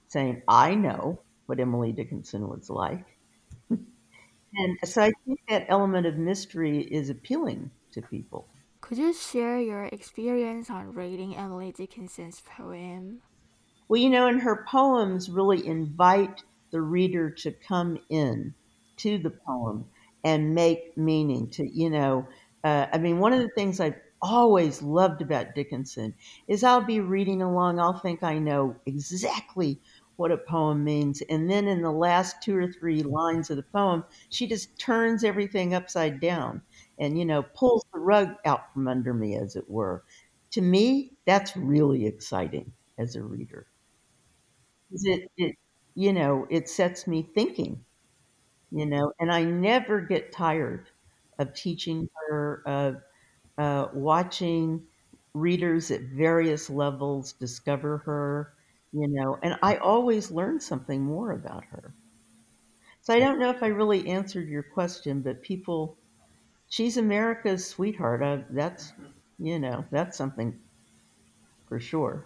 saying, 0.07 0.41
I 0.47 0.75
know 0.75 1.19
what 1.47 1.59
Emily 1.59 1.91
Dickinson 1.91 2.47
was 2.47 2.69
like. 2.69 3.05
And 4.55 4.77
so 4.85 5.03
I 5.03 5.11
think 5.25 5.39
that 5.49 5.65
element 5.69 6.07
of 6.07 6.17
mystery 6.17 6.79
is 6.81 7.09
appealing 7.09 7.69
to 7.91 8.01
people. 8.01 8.47
Could 8.87 8.99
you 8.99 9.11
share 9.11 9.59
your 9.59 9.83
experience 9.83 10.69
on 10.69 10.93
reading 10.93 11.35
Emily 11.35 11.73
Dickinson's 11.73 12.39
poem? 12.39 13.21
Well, 13.89 13.99
you 13.99 14.09
know, 14.09 14.27
and 14.27 14.39
her 14.39 14.65
poems 14.65 15.29
really 15.29 15.67
invite 15.67 16.45
the 16.71 16.79
reader 16.79 17.29
to 17.29 17.51
come 17.51 17.99
in 18.07 18.53
to 18.95 19.17
the 19.17 19.31
poem 19.31 19.89
and 20.23 20.55
make 20.55 20.97
meaning 20.97 21.49
to, 21.49 21.67
you 21.67 21.89
know, 21.89 22.29
uh, 22.63 22.87
I 22.93 22.97
mean, 22.97 23.19
one 23.19 23.33
of 23.33 23.41
the 23.41 23.49
things 23.49 23.81
I've 23.81 23.99
always 24.21 24.81
loved 24.81 25.21
about 25.21 25.53
Dickinson 25.53 26.15
is 26.47 26.63
I'll 26.63 26.79
be 26.79 27.01
reading 27.01 27.41
along, 27.41 27.81
I'll 27.81 27.99
think 27.99 28.23
I 28.23 28.39
know 28.39 28.73
exactly 28.85 29.81
what 30.15 30.31
a 30.31 30.37
poem 30.37 30.85
means. 30.85 31.21
And 31.29 31.49
then 31.49 31.67
in 31.67 31.81
the 31.81 31.91
last 31.91 32.41
two 32.41 32.55
or 32.55 32.71
three 32.71 33.03
lines 33.03 33.49
of 33.49 33.57
the 33.57 33.63
poem, 33.63 34.05
she 34.29 34.47
just 34.47 34.79
turns 34.79 35.25
everything 35.25 35.73
upside 35.73 36.21
down 36.21 36.61
and, 36.99 37.17
you 37.17 37.25
know, 37.25 37.43
pulls 37.43 37.85
the 37.93 37.99
rug 37.99 38.35
out 38.45 38.73
from 38.73 38.87
under 38.87 39.13
me, 39.13 39.35
as 39.35 39.55
it 39.55 39.69
were. 39.69 40.03
To 40.51 40.61
me, 40.61 41.13
that's 41.25 41.55
really 41.57 42.05
exciting 42.05 42.73
as 42.97 43.15
a 43.15 43.23
reader. 43.23 43.67
It, 44.91 45.31
it 45.37 45.55
you 45.95 46.11
know, 46.13 46.45
it 46.49 46.69
sets 46.69 47.07
me 47.07 47.23
thinking, 47.33 47.83
you 48.71 48.85
know, 48.85 49.13
and 49.19 49.31
I 49.31 49.43
never 49.43 50.01
get 50.01 50.31
tired 50.33 50.89
of 51.39 51.53
teaching 51.53 52.09
her, 52.29 52.63
of 52.65 52.97
uh, 53.57 53.89
watching 53.93 54.87
readers 55.33 55.91
at 55.91 56.01
various 56.03 56.69
levels 56.69 57.33
discover 57.33 57.99
her, 57.99 58.53
you 58.93 59.07
know, 59.09 59.39
and 59.43 59.57
I 59.63 59.77
always 59.77 60.31
learn 60.31 60.59
something 60.61 61.01
more 61.03 61.31
about 61.33 61.65
her. 61.65 61.93
So 63.01 63.11
I 63.13 63.19
don't 63.19 63.39
know 63.39 63.49
if 63.49 63.63
I 63.63 63.67
really 63.67 64.07
answered 64.07 64.47
your 64.49 64.61
question, 64.61 65.21
but 65.21 65.41
people, 65.41 65.97
she's 66.69 66.97
America's 66.97 67.65
sweetheart. 67.65 68.21
Uh, 68.23 68.39
that's, 68.49 68.93
you 69.39 69.59
know, 69.59 69.85
that's 69.91 70.17
something 70.17 70.59
for 71.67 71.79
sure. 71.79 72.25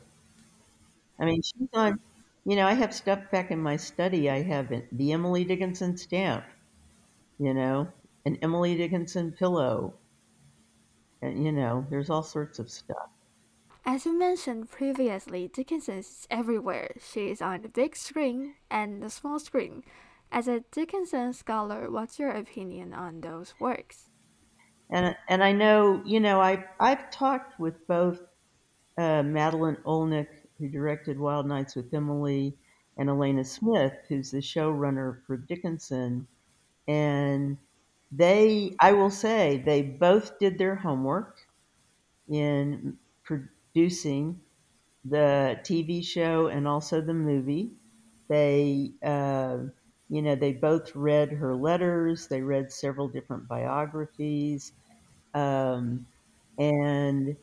I 1.19 1.25
mean, 1.25 1.41
she's 1.41 1.69
on, 1.73 1.99
you 2.45 2.55
know, 2.55 2.67
I 2.67 2.73
have 2.73 2.93
stuff 2.93 3.29
back 3.31 3.51
in 3.51 3.61
my 3.61 3.77
study. 3.77 4.29
I 4.29 4.41
have 4.41 4.71
the 4.91 5.11
Emily 5.11 5.43
Dickinson 5.43 5.97
stamp, 5.97 6.43
you 7.39 7.53
know, 7.53 7.87
an 8.25 8.37
Emily 8.41 8.75
Dickinson 8.75 9.31
pillow, 9.31 9.93
and, 11.21 11.43
you 11.43 11.51
know, 11.51 11.85
there's 11.89 12.09
all 12.09 12.23
sorts 12.23 12.59
of 12.59 12.69
stuff. 12.69 13.09
As 13.83 14.05
you 14.05 14.17
mentioned 14.17 14.69
previously, 14.69 15.47
Dickinson 15.47 15.97
is 15.97 16.27
everywhere. 16.29 16.95
She 16.99 17.29
is 17.29 17.41
on 17.41 17.63
the 17.63 17.69
big 17.69 17.95
screen 17.95 18.55
and 18.69 19.01
the 19.01 19.09
small 19.09 19.39
screen. 19.39 19.83
As 20.31 20.47
a 20.47 20.61
Dickinson 20.71 21.33
scholar, 21.33 21.89
what's 21.89 22.19
your 22.19 22.29
opinion 22.29 22.93
on 22.93 23.21
those 23.21 23.55
works? 23.59 24.10
And 24.91 25.15
and 25.27 25.43
I 25.43 25.53
know, 25.53 26.03
you 26.05 26.19
know, 26.19 26.39
I 26.39 26.65
I've 26.79 27.09
talked 27.09 27.59
with 27.59 27.87
both 27.87 28.21
uh, 28.97 29.23
Madeleine 29.23 29.77
Olnek, 29.85 30.27
who 30.59 30.69
directed 30.69 31.19
Wild 31.19 31.47
Nights 31.47 31.75
with 31.75 31.93
Emily, 31.93 32.57
and 32.97 33.09
Alena 33.09 33.45
Smith, 33.45 33.93
who's 34.09 34.31
the 34.31 34.39
showrunner 34.39 35.23
for 35.25 35.37
Dickinson, 35.37 36.27
and 36.87 37.57
they, 38.11 38.75
I 38.81 38.93
will 38.93 39.11
say, 39.11 39.57
they 39.65 39.81
both 39.83 40.39
did 40.39 40.57
their 40.57 40.75
homework 40.75 41.47
in 42.27 42.97
producing 43.23 44.41
the 45.05 45.59
TV 45.63 46.01
show 46.03 46.47
and 46.47 46.67
also 46.67 47.01
the 47.01 47.13
movie. 47.13 47.71
They, 48.29 48.93
uh, 49.03 49.59
you 50.09 50.21
know, 50.21 50.35
they 50.35 50.53
both 50.53 50.95
read 50.95 51.31
her 51.33 51.55
letters. 51.55 52.27
They 52.27 52.41
read 52.41 52.71
several 52.71 53.07
different 53.09 53.47
biographies, 53.47 54.73
um, 55.33 56.05
and 56.57 57.35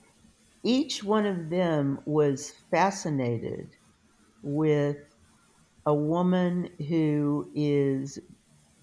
each 0.63 1.05
one 1.05 1.27
of 1.27 1.51
them 1.51 2.01
was 2.05 2.53
fascinated 2.71 3.71
with 4.43 4.99
a 5.87 5.95
woman 5.95 6.71
who 6.89 7.51
is 7.55 8.19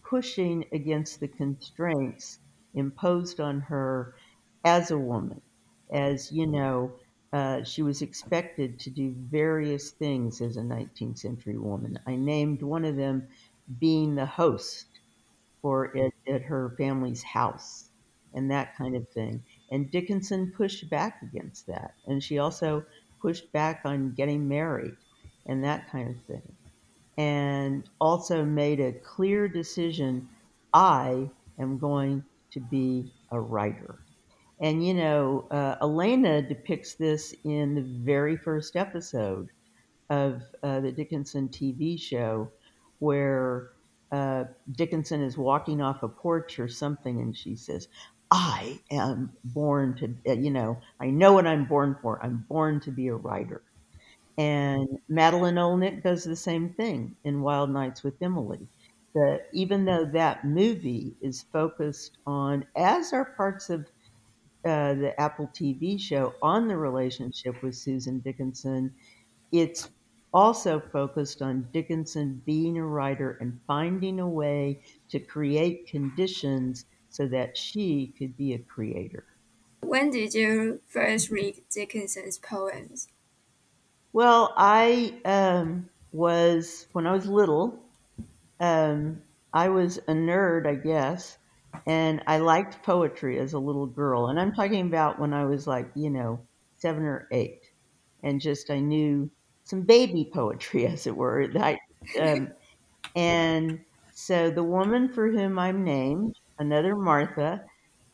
pushing 0.04 0.66
against 0.72 1.20
the 1.20 1.28
constraints 1.28 2.40
imposed 2.74 3.40
on 3.40 3.60
her 3.62 4.16
as 4.64 4.92
a 4.92 4.98
woman. 4.98 5.42
As 5.92 6.32
you 6.32 6.48
know, 6.48 6.94
uh, 7.34 7.64
she 7.64 7.82
was 7.82 8.02
expected 8.02 8.80
to 8.80 8.90
do 8.90 9.14
various 9.18 9.92
things 9.92 10.42
as 10.42 10.58
a 10.58 10.64
19th 10.64 11.20
century 11.20 11.58
woman. 11.58 12.00
I 12.08 12.16
named 12.16 12.62
one 12.62 12.86
of 12.86 12.96
them 12.96 13.28
being 13.80 14.16
the 14.16 14.26
host 14.26 14.88
for 15.62 15.96
at, 15.98 16.14
at 16.28 16.44
her 16.44 16.76
family's 16.78 17.24
house 17.24 17.85
and 18.36 18.52
that 18.52 18.76
kind 18.78 18.96
of 18.96 19.08
thing. 19.10 19.42
And 19.72 19.90
Dickinson 19.90 20.54
pushed 20.56 20.90
back 20.90 21.22
against 21.24 21.66
that. 21.68 21.96
And 22.06 22.22
she 22.22 22.38
also 22.38 22.86
pushed 23.20 23.52
back 23.52 23.82
on 23.86 24.14
getting 24.14 24.48
married 24.48 24.96
and 25.48 25.64
that 25.64 25.90
kind 25.90 26.10
of 26.10 26.22
thing. 26.26 26.54
And 27.18 27.90
also 28.00 28.44
made 28.44 28.80
a 28.80 28.92
clear 28.92 29.48
decision 29.48 30.28
I 30.74 31.30
am 31.58 31.78
going 31.78 32.24
to 32.52 32.60
be 32.60 33.12
a 33.32 33.40
writer. 33.40 34.00
And 34.60 34.86
you 34.86 34.94
know, 34.94 35.48
uh, 35.52 35.78
Alena 35.86 36.48
depicts 36.48 36.94
this 36.94 37.34
in 37.44 37.76
the 37.76 37.82
very 37.82 38.38
first 38.38 38.76
episode 38.76 39.50
of 40.10 40.44
uh, 40.64 40.82
the 40.82 40.92
Dickinson 40.92 41.50
TV 41.50 42.00
show, 42.00 42.50
where 43.00 43.72
uh, 44.12 44.46
Dickinson 44.72 45.22
is 45.22 45.38
walking 45.38 45.82
off 45.82 46.04
a 46.04 46.08
porch 46.08 46.60
or 46.60 46.68
something, 46.68 47.20
and 47.20 47.36
she 47.36 47.56
says, 47.56 47.88
I 48.32 48.82
am 48.92 49.38
born 49.44 49.96
to, 49.98 50.16
uh, 50.28 50.34
you 50.34 50.52
know, 50.52 50.82
I 51.00 51.10
know 51.10 51.34
what 51.34 51.48
I'm 51.48 51.66
born 51.66 51.96
for. 52.02 52.24
I'm 52.24 52.46
born 52.50 52.80
to 52.82 52.92
be 52.92 53.08
a 53.08 53.16
writer. 53.16 53.64
And 54.38 55.00
Madeleine 55.10 55.56
Olnek 55.56 56.04
does 56.04 56.24
the 56.26 56.36
same 56.38 56.74
thing 56.74 57.18
in 57.24 57.42
Wild 57.42 57.70
Nights 57.72 58.04
with 58.04 58.22
Emily. 58.22 58.70
That 59.16 59.48
even 59.54 59.86
though 59.86 60.06
that 60.06 60.46
movie 60.46 61.18
is 61.22 61.44
focused 61.44 62.18
on, 62.26 62.66
as 62.76 63.14
are 63.14 63.26
parts 63.38 63.70
of 63.70 63.82
uh, 64.66 64.94
the 64.96 65.14
Apple 65.20 65.48
TV 65.48 66.00
show, 66.00 66.34
on 66.42 66.68
the 66.68 66.78
relationship 66.78 67.62
with 67.62 67.76
Susan 67.76 68.20
Dickinson, 68.20 68.96
it's 69.52 69.90
also 70.34 70.80
focused 70.80 71.42
on 71.42 71.70
Dickinson 71.74 72.42
being 72.46 72.78
a 72.78 72.86
writer 72.86 73.38
and 73.42 73.62
finding 73.68 74.20
a 74.20 74.30
way 74.30 74.82
to 75.10 75.20
create 75.20 75.88
conditions 75.88 76.86
so 77.16 77.28
that 77.28 77.58
she 77.58 78.14
could 78.18 78.36
be 78.36 78.54
a 78.54 78.60
creator. 78.60 79.24
When 79.80 80.10
did 80.10 80.34
you 80.34 80.82
first 80.86 81.30
read 81.30 81.62
Dickinson's 81.70 82.38
poems? 82.38 83.08
Well, 84.12 84.54
I 84.58 85.14
um, 85.24 85.90
was, 86.12 86.88
when 86.92 87.08
I 87.08 87.14
was 87.14 87.26
little, 87.26 87.80
um, 88.60 89.22
I 89.54 89.70
was 89.70 89.98
a 89.98 90.12
nerd, 90.12 90.68
I 90.68 90.76
guess, 90.76 91.38
and 91.88 92.22
I 92.28 92.40
liked 92.40 92.84
poetry 92.84 93.40
as 93.40 93.54
a 93.54 93.60
little 93.60 93.86
girl. 93.86 94.28
And 94.28 94.38
I'm 94.38 94.54
talking 94.54 94.86
about 94.86 95.18
when 95.18 95.34
I 95.34 95.46
was 95.46 95.68
like, 95.68 95.90
you 95.96 96.10
know, 96.10 96.42
seven 96.76 97.04
or 97.04 97.30
eight, 97.32 97.62
and 98.24 98.42
just 98.42 98.70
I 98.70 98.80
knew 98.80 99.30
some 99.64 99.84
baby 99.84 100.30
poetry, 100.34 100.86
as 100.92 101.08
it 101.08 101.16
were. 101.16 101.50
I, 101.58 101.80
um, 102.20 102.50
and 103.16 103.80
so 104.14 104.50
the 104.50 104.64
woman 104.64 105.08
for 105.08 105.30
whom 105.30 105.58
I'm 105.58 105.86
named, 105.86 106.36
another 106.60 106.96
Martha, 106.96 107.64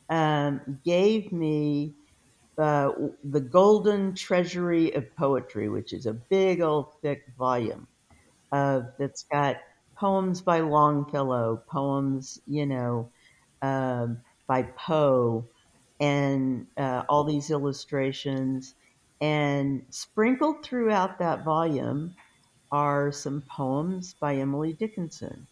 um, 0.10 0.80
gave 0.84 1.32
me 1.32 1.94
uh, 2.58 2.92
the 3.24 3.40
Golden 3.40 4.14
Treasury 4.14 4.92
of 4.94 5.16
Poetry, 5.16 5.70
which 5.70 5.94
is 5.94 6.06
a 6.06 6.14
big 6.14 6.62
old 6.62 6.94
thick 7.02 7.24
volume 7.38 7.88
of 8.52 8.86
that's 9.00 9.24
got 9.24 9.58
poems 9.96 10.42
by 10.42 10.60
Longfellow, 10.60 11.64
poems, 11.68 12.40
you 12.48 12.66
know, 12.66 13.10
um, 13.62 14.20
by 14.48 14.64
Poe, 14.64 15.46
and 16.00 16.68
uh, 16.78 17.04
all 17.08 17.24
these 17.24 17.52
illustrations. 17.52 18.76
And 19.22 19.86
sprinkled 19.92 20.64
throughout 20.64 21.20
that 21.20 21.46
volume 21.46 22.16
are 22.72 23.12
some 23.12 23.44
poems 23.48 24.16
by 24.20 24.36
Emily 24.36 24.74
Dickinson. 24.74 25.48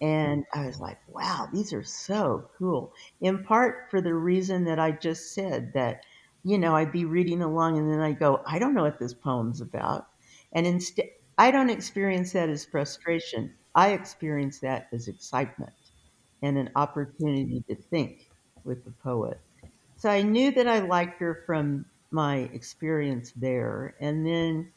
And 0.00 0.44
I 0.52 0.66
was 0.66 0.78
like, 0.78 0.98
wow, 1.08 1.48
these 1.52 1.72
are 1.72 1.82
so 1.82 2.50
cool. 2.58 2.92
In 3.20 3.42
part 3.44 3.90
for 3.90 4.00
the 4.00 4.14
reason 4.14 4.64
that 4.64 4.78
I 4.78 4.90
just 4.90 5.34
said 5.34 5.72
that, 5.74 6.04
you 6.44 6.58
know, 6.58 6.76
I'd 6.76 6.92
be 6.92 7.04
reading 7.04 7.42
along 7.42 7.78
and 7.78 7.90
then 7.90 8.00
I 8.00 8.12
go, 8.12 8.42
I 8.46 8.58
don't 8.58 8.74
know 8.74 8.82
what 8.82 8.98
this 8.98 9.14
poem's 9.14 9.60
about. 9.60 10.06
And 10.52 10.66
instead, 10.66 11.06
I 11.38 11.50
don't 11.50 11.70
experience 11.70 12.32
that 12.32 12.48
as 12.48 12.64
frustration. 12.64 13.54
I 13.74 13.90
experience 13.92 14.58
that 14.60 14.88
as 14.92 15.08
excitement 15.08 15.72
and 16.42 16.58
an 16.58 16.70
opportunity 16.76 17.64
to 17.68 17.74
think 17.74 18.30
with 18.64 18.84
the 18.84 18.90
poet. 18.90 19.40
So 19.96 20.10
I 20.10 20.22
knew 20.22 20.50
that 20.52 20.68
I 20.68 20.80
liked 20.80 21.20
her 21.20 21.42
from 21.46 21.86
my 22.10 22.50
experience 22.52 23.32
there. 23.34 23.94
And 24.00 24.26
then 24.26 24.72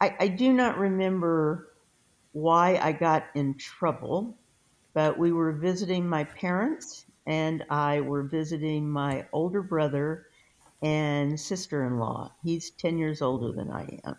I, 0.00 0.14
I 0.20 0.28
do 0.28 0.52
not 0.52 0.78
remember 0.78 1.68
why 2.40 2.76
I 2.76 2.92
got 2.92 3.24
in 3.34 3.54
trouble, 3.54 4.38
but 4.94 5.18
we 5.18 5.32
were 5.32 5.52
visiting 5.52 6.08
my 6.08 6.24
parents 6.24 7.06
and 7.26 7.64
I 7.68 8.00
were 8.00 8.22
visiting 8.22 8.88
my 8.88 9.26
older 9.32 9.62
brother 9.62 10.26
and 10.82 11.38
sister 11.38 11.84
in 11.84 11.98
law. 11.98 12.32
He's 12.42 12.70
10 12.70 12.98
years 12.98 13.20
older 13.20 13.52
than 13.52 13.70
I 13.70 14.00
am. 14.04 14.16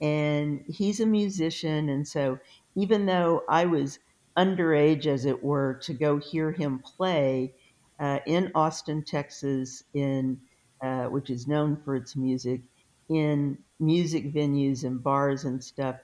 And 0.00 0.64
he's 0.68 1.00
a 1.00 1.06
musician. 1.06 1.88
And 1.88 2.06
so 2.06 2.38
even 2.74 3.06
though 3.06 3.42
I 3.48 3.66
was 3.66 3.98
underage, 4.36 5.06
as 5.06 5.24
it 5.24 5.42
were, 5.42 5.74
to 5.84 5.94
go 5.94 6.18
hear 6.18 6.52
him 6.52 6.80
play 6.80 7.54
uh, 8.00 8.18
in 8.26 8.50
Austin, 8.54 9.04
Texas, 9.04 9.84
in 9.94 10.40
uh, 10.82 11.04
which 11.04 11.30
is 11.30 11.46
known 11.46 11.76
for 11.84 11.94
its 11.94 12.16
music, 12.16 12.62
in 13.08 13.58
music 13.78 14.34
venues 14.34 14.84
and 14.84 15.02
bars 15.02 15.44
and 15.44 15.62
stuff, 15.62 15.96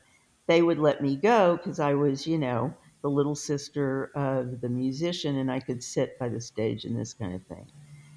they 0.50 0.62
would 0.62 0.80
let 0.80 1.00
me 1.00 1.14
go 1.14 1.56
because 1.56 1.78
I 1.78 1.94
was, 1.94 2.26
you 2.26 2.36
know, 2.36 2.74
the 3.02 3.08
little 3.08 3.36
sister 3.36 4.10
of 4.16 4.60
the 4.60 4.68
musician 4.68 5.36
and 5.36 5.48
I 5.48 5.60
could 5.60 5.80
sit 5.80 6.18
by 6.18 6.28
the 6.28 6.40
stage 6.40 6.84
and 6.84 6.98
this 6.98 7.14
kind 7.14 7.36
of 7.36 7.42
thing. 7.46 7.68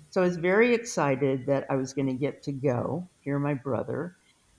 So 0.10 0.20
I 0.20 0.26
was 0.26 0.38
very 0.38 0.74
excited 0.74 1.46
that 1.46 1.68
I 1.70 1.76
was 1.76 1.94
going 1.94 2.08
to 2.08 2.14
get 2.14 2.42
to 2.44 2.52
go 2.52 3.08
hear 3.20 3.38
my 3.38 3.54
brother. 3.54 4.16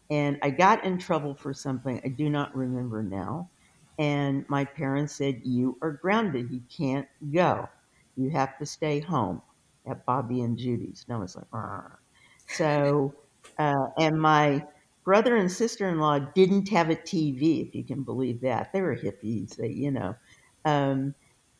And 0.09 0.39
I 0.41 0.51
got 0.51 0.85
in 0.85 0.99
trouble 0.99 1.35
for 1.35 1.53
something 1.53 2.01
I 2.05 2.09
do 2.11 2.31
not 2.31 2.55
remember 2.55 3.03
now. 3.03 3.51
And 3.99 4.45
my 4.49 4.65
parents 4.65 5.17
said, 5.17 5.41
You 5.43 5.77
are 5.83 5.91
grounded. 5.91 6.53
You 6.53 6.63
can't 6.71 7.09
go. 7.33 7.69
You 8.17 8.31
have 8.31 8.57
to 8.59 8.67
stay 8.67 9.01
home 9.01 9.43
at 9.85 10.07
Bobby 10.07 10.43
and 10.43 10.57
Judy's. 10.57 11.05
And 11.09 11.17
I 11.17 11.19
was 11.19 11.35
like, 11.35 11.47
Arr. 11.53 11.99
So, 12.47 13.15
uh, 13.59 13.87
and 13.99 14.21
my 14.21 14.65
brother 15.05 15.37
and 15.37 15.51
sister 15.53 15.89
in 15.89 15.99
law 15.99 16.19
didn't 16.19 16.69
have 16.71 16.91
a 16.91 16.97
TV, 16.97 17.67
if 17.69 17.75
you 17.75 17.85
can 17.85 18.03
believe 18.03 18.41
that. 18.43 18.73
They 18.73 18.83
were 18.83 18.97
hippies, 18.97 19.57
they, 19.57 19.69
you 19.69 19.91
know. 19.91 20.17
Um, 20.65 21.15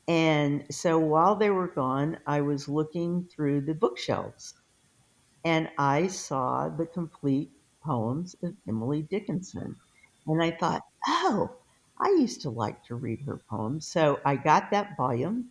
and 0.09 0.65
so 0.71 0.99
while 0.99 1.37
they 1.37 1.51
were 1.51 1.69
gone, 1.69 2.19
I 2.27 2.41
was 2.43 2.69
looking 2.69 3.29
through 3.35 3.63
the 3.63 3.75
bookshelves 3.75 4.55
and 5.45 5.71
I 5.79 6.07
saw 6.09 6.69
the 6.69 6.87
complete 6.87 7.51
poems 7.83 8.35
of 8.43 8.55
Emily 8.69 9.03
Dickinson. 9.03 9.77
And 10.27 10.43
I 10.43 10.51
thought, 10.53 10.83
oh, 11.07 11.57
I 12.01 12.09
used 12.11 12.43
to 12.43 12.51
like 12.51 12.85
to 12.85 12.95
read 12.95 13.21
her 13.23 13.41
poems. 13.49 13.87
So 13.87 14.21
I 14.25 14.37
got 14.37 14.71
that 14.71 14.97
volume 14.97 15.51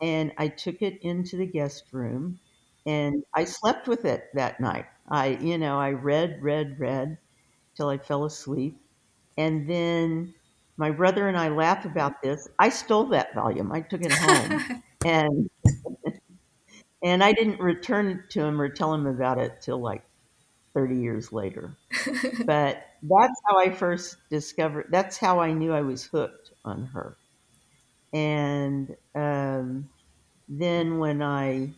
and 0.00 0.32
I 0.38 0.48
took 0.48 0.82
it 0.82 0.98
into 1.02 1.36
the 1.36 1.46
guest 1.46 1.84
room 1.92 2.40
and 2.86 3.24
I 3.34 3.44
slept 3.44 3.88
with 3.88 4.04
it 4.04 4.24
that 4.34 4.60
night. 4.60 4.86
I, 5.10 5.28
you 5.40 5.58
know, 5.58 5.78
I 5.78 5.90
read, 5.90 6.38
read, 6.42 6.78
read 6.78 7.18
till 7.76 7.88
I 7.88 7.98
fell 7.98 8.24
asleep. 8.24 8.80
And 9.38 9.68
then 9.68 10.34
my 10.76 10.90
brother 10.90 11.28
and 11.28 11.36
I 11.38 11.48
laugh 11.48 11.84
about 11.84 12.22
this. 12.22 12.48
I 12.58 12.68
stole 12.70 13.06
that 13.06 13.34
volume. 13.34 13.72
I 13.72 13.80
took 13.82 14.02
it 14.02 14.12
home 14.12 14.82
and 15.04 15.50
and 17.02 17.22
I 17.24 17.32
didn't 17.32 17.60
return 17.60 18.08
it 18.08 18.30
to 18.30 18.44
him 18.44 18.60
or 18.60 18.68
tell 18.68 18.92
him 18.94 19.06
about 19.06 19.38
it 19.38 19.60
till 19.62 19.78
like 19.80 20.04
30 20.74 20.96
years 20.96 21.32
later. 21.32 21.76
But 22.46 22.86
that's 23.02 23.40
how 23.48 23.58
I 23.58 23.70
first 23.70 24.16
discovered, 24.30 24.88
that's 24.90 25.16
how 25.18 25.40
I 25.40 25.52
knew 25.52 25.72
I 25.72 25.82
was 25.82 26.04
hooked 26.04 26.52
on 26.64 26.86
her. 26.86 27.16
And 28.12 28.96
um, 29.14 29.88
then 30.48 30.98
when 30.98 31.22
I 31.22 31.70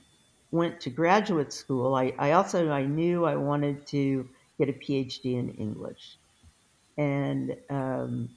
went 0.53 0.81
to 0.83 0.91
graduate 0.91 1.53
school, 1.53 1.95
I, 1.97 2.15
I 2.19 2.33
also, 2.33 2.71
I 2.71 2.87
knew 2.87 3.25
I 3.25 3.37
wanted 3.37 3.87
to 3.89 4.29
get 4.59 4.69
a 4.69 4.75
PhD 4.75 5.37
in 5.39 5.51
English. 5.55 6.19
And 6.99 7.57
um, 7.71 8.31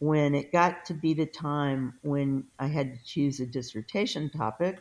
when 0.00 0.34
it 0.34 0.52
got 0.52 0.84
to 0.86 0.94
be 0.94 1.14
the 1.14 1.26
time 1.26 1.94
when 2.02 2.44
I 2.58 2.68
had 2.68 2.94
to 2.94 3.04
choose 3.04 3.40
a 3.40 3.46
dissertation 3.46 4.30
topic, 4.30 4.80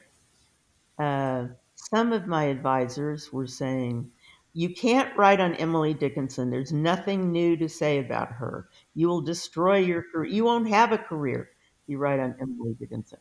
uh, 0.99 1.47
some 1.75 2.11
of 2.13 2.27
my 2.27 2.45
advisors 2.45 3.31
were 3.31 3.47
saying, 3.47 4.11
you 4.53 4.73
can't 4.73 5.15
write 5.17 5.39
on 5.39 5.53
Emily 5.55 5.93
Dickinson. 5.93 6.49
There's 6.49 6.71
nothing 6.71 7.31
new 7.31 7.55
to 7.57 7.69
say 7.69 7.99
about 7.99 8.31
her. 8.31 8.69
You 8.95 9.07
will 9.07 9.21
destroy 9.21 9.77
your 9.77 10.03
career. 10.11 10.31
You 10.31 10.45
won't 10.45 10.67
have 10.69 10.91
a 10.91 10.97
career 10.97 11.49
if 11.83 11.89
you 11.89 11.99
write 11.99 12.19
on 12.19 12.35
Emily 12.41 12.75
Dickinson. 12.79 13.19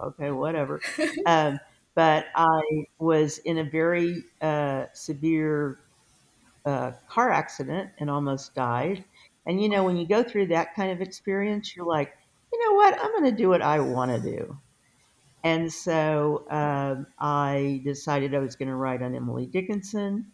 Okay, 0.00 0.30
whatever. 0.30 0.80
Um, 1.26 1.60
but 1.94 2.26
I 2.34 2.60
was 2.98 3.38
in 3.38 3.58
a 3.58 3.64
very 3.64 4.24
uh, 4.40 4.86
severe 4.92 5.80
uh, 6.64 6.92
car 7.08 7.30
accident 7.30 7.90
and 7.98 8.10
almost 8.10 8.54
died. 8.54 9.04
And 9.46 9.62
you 9.62 9.68
know, 9.68 9.84
when 9.84 9.96
you 9.96 10.06
go 10.06 10.22
through 10.22 10.48
that 10.48 10.74
kind 10.74 10.92
of 10.92 11.00
experience, 11.00 11.74
you're 11.74 11.86
like, 11.86 12.12
you 12.52 12.68
know 12.68 12.76
what? 12.76 12.94
I'm 13.00 13.10
going 13.12 13.24
to 13.24 13.32
do 13.36 13.48
what 13.48 13.62
I 13.62 13.80
want 13.80 14.10
to 14.10 14.20
do. 14.20 14.58
And 15.42 15.72
so 15.72 16.44
um, 16.50 17.06
I 17.18 17.80
decided 17.84 18.34
I 18.34 18.40
was 18.40 18.56
going 18.56 18.68
to 18.68 18.74
write 18.74 19.02
on 19.02 19.14
Emily 19.14 19.46
Dickinson. 19.46 20.26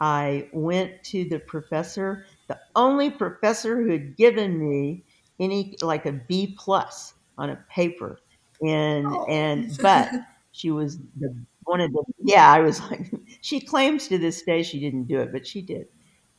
I 0.00 0.48
went 0.52 1.02
to 1.04 1.24
the 1.28 1.38
professor, 1.38 2.26
the 2.48 2.58
only 2.76 3.10
professor 3.10 3.82
who 3.82 3.90
had 3.90 4.16
given 4.16 4.58
me 4.58 5.04
any 5.40 5.76
like 5.82 6.06
a 6.06 6.12
B 6.12 6.54
plus 6.58 7.14
on 7.38 7.50
a 7.50 7.56
paper, 7.70 8.18
and 8.62 9.06
Oh. 9.06 9.24
and 9.28 9.76
but 9.82 10.10
she 10.56 10.70
was 10.70 10.98
the 11.18 11.36
one 11.64 11.80
of 11.82 11.92
the 11.92 12.02
yeah 12.22 12.50
I 12.50 12.60
was 12.60 12.80
like 12.90 13.12
she 13.42 13.60
claims 13.60 14.08
to 14.08 14.18
this 14.18 14.42
day 14.42 14.62
she 14.62 14.80
didn't 14.80 15.04
do 15.04 15.20
it, 15.20 15.32
but 15.32 15.46
she 15.46 15.60
did. 15.62 15.86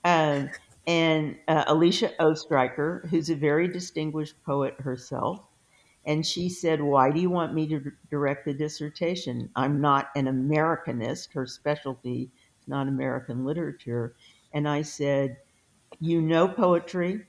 Um, 0.04 0.50
and 0.88 1.38
uh, 1.48 1.66
Alicia 1.68 2.12
Ostriker, 2.20 3.08
who's 3.12 3.30
a 3.30 3.36
very 3.36 3.68
distinguished 3.68 4.42
poet 4.44 4.74
herself, 4.80 5.46
and 6.06 6.26
she 6.26 6.50
said, 6.50 6.82
Why 6.82 7.12
do 7.12 7.20
you 7.20 7.30
want 7.30 7.54
me 7.54 7.68
to 7.68 7.92
direct 8.10 8.46
the 8.46 8.54
dissertation? 8.54 9.52
I'm 9.56 9.82
not 9.82 10.10
an 10.16 10.26
Americanist. 10.26 11.34
Her 11.34 11.46
specialty 11.46 12.32
is 12.62 12.68
not 12.68 12.88
American 12.88 13.46
literature. 13.46 14.16
And 14.54 14.68
I 14.68 14.82
said, 14.82 15.38
You 16.00 16.22
know 16.22 16.48
poetry. 16.48 17.28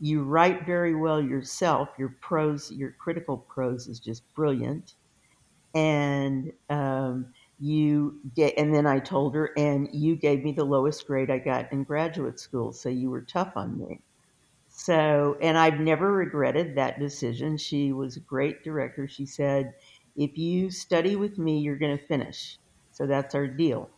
You 0.00 0.24
write 0.24 0.66
very 0.66 0.94
well 0.94 1.22
yourself. 1.22 1.90
Your 1.98 2.16
prose, 2.20 2.72
your 2.72 2.92
critical 2.92 3.36
prose 3.38 3.86
is 3.86 4.00
just 4.00 4.22
brilliant. 4.34 4.94
And 5.74 6.52
um, 6.68 7.32
you 7.58 8.20
get, 8.34 8.54
and 8.58 8.74
then 8.74 8.86
I 8.86 8.98
told 8.98 9.34
her, 9.34 9.50
and 9.56 9.88
you 9.92 10.16
gave 10.16 10.42
me 10.42 10.52
the 10.52 10.64
lowest 10.64 11.06
grade 11.06 11.30
I 11.30 11.38
got 11.38 11.72
in 11.72 11.84
graduate 11.84 12.40
school. 12.40 12.72
So 12.72 12.88
you 12.88 13.10
were 13.10 13.22
tough 13.22 13.52
on 13.56 13.78
me. 13.78 14.02
So, 14.68 15.36
and 15.42 15.58
I've 15.58 15.80
never 15.80 16.12
regretted 16.12 16.76
that 16.76 16.98
decision. 17.00 17.56
She 17.58 17.92
was 17.92 18.16
a 18.16 18.20
great 18.20 18.64
director. 18.64 19.08
She 19.08 19.26
said, 19.26 19.74
if 20.16 20.38
you 20.38 20.70
study 20.70 21.16
with 21.16 21.38
me, 21.38 21.60
you're 21.60 21.78
going 21.78 21.96
to 21.96 22.06
finish. 22.06 22.58
So 22.92 23.06
that's 23.06 23.34
our 23.34 23.46
deal. 23.46 23.90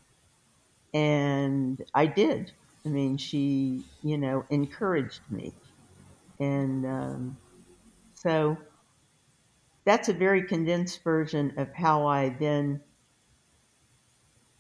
And 0.95 1.83
I 1.95 2.07
did. 2.07 2.53
I 2.85 2.89
mean, 2.89 3.17
she, 3.17 3.87
you 4.03 4.19
know, 4.19 4.45
encouraged 4.51 5.23
me. 5.31 5.57
And 6.41 6.87
um, 6.87 7.39
so 8.15 8.59
that's 9.85 10.09
a 10.09 10.13
very 10.13 10.43
condensed 10.45 11.03
version 11.03 11.55
of 11.57 11.73
how 11.73 12.07
I 12.07 12.31
then 12.31 12.81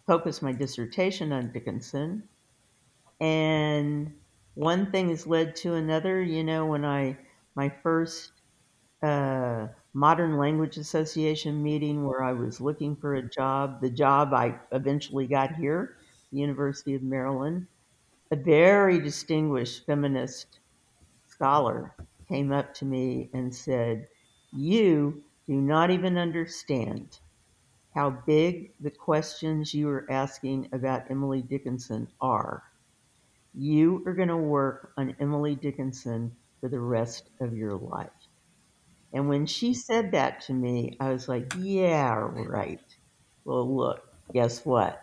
focused 0.06 0.42
my 0.42 0.52
dissertation 0.52 1.32
on 1.32 1.52
Dickinson. 1.52 2.28
And 3.20 4.12
one 4.54 4.90
thing 4.90 5.10
has 5.10 5.26
led 5.26 5.54
to 5.56 5.74
another. 5.74 6.20
You 6.22 6.42
know, 6.42 6.66
when 6.66 6.84
I, 6.84 7.16
my 7.54 7.68
first 7.68 8.32
uh, 9.02 9.68
Modern 9.94 10.38
Language 10.38 10.76
Association 10.76 11.62
meeting 11.62 12.04
where 12.04 12.22
I 12.22 12.32
was 12.32 12.60
looking 12.60 12.96
for 12.96 13.14
a 13.14 13.28
job, 13.28 13.80
the 13.80 13.90
job 13.90 14.34
I 14.34 14.58
eventually 14.72 15.26
got 15.26 15.54
here, 15.54 15.96
the 16.32 16.38
University 16.38 16.94
of 16.94 17.02
Maryland, 17.02 17.66
a 18.30 18.36
very 18.36 18.98
distinguished 18.98 19.86
feminist 19.86 20.58
scholar 21.26 21.94
came 22.28 22.50
up 22.50 22.72
to 22.74 22.84
me 22.84 23.28
and 23.34 23.54
said, 23.54 24.08
You 24.52 25.24
do 25.46 25.54
not 25.60 25.90
even 25.90 26.18
understand 26.18 27.18
how 27.94 28.10
big 28.10 28.72
the 28.80 28.90
questions 28.90 29.74
you 29.74 29.88
are 29.88 30.06
asking 30.10 30.68
about 30.72 31.10
Emily 31.10 31.42
Dickinson 31.42 32.08
are. 32.20 32.64
You 33.54 34.02
are 34.06 34.14
going 34.14 34.28
to 34.28 34.36
work 34.36 34.92
on 34.96 35.16
Emily 35.20 35.54
Dickinson 35.54 36.36
for 36.60 36.68
the 36.68 36.80
rest 36.80 37.30
of 37.40 37.56
your 37.56 37.76
life. 37.76 38.10
And 39.12 39.28
when 39.28 39.46
she 39.46 39.74
said 39.74 40.12
that 40.12 40.40
to 40.42 40.54
me, 40.54 40.96
I 41.00 41.10
was 41.12 41.28
like, 41.28 41.52
yeah, 41.58 42.14
right. 42.14 42.80
Well, 43.44 43.74
look, 43.74 44.02
guess 44.32 44.64
what? 44.64 45.02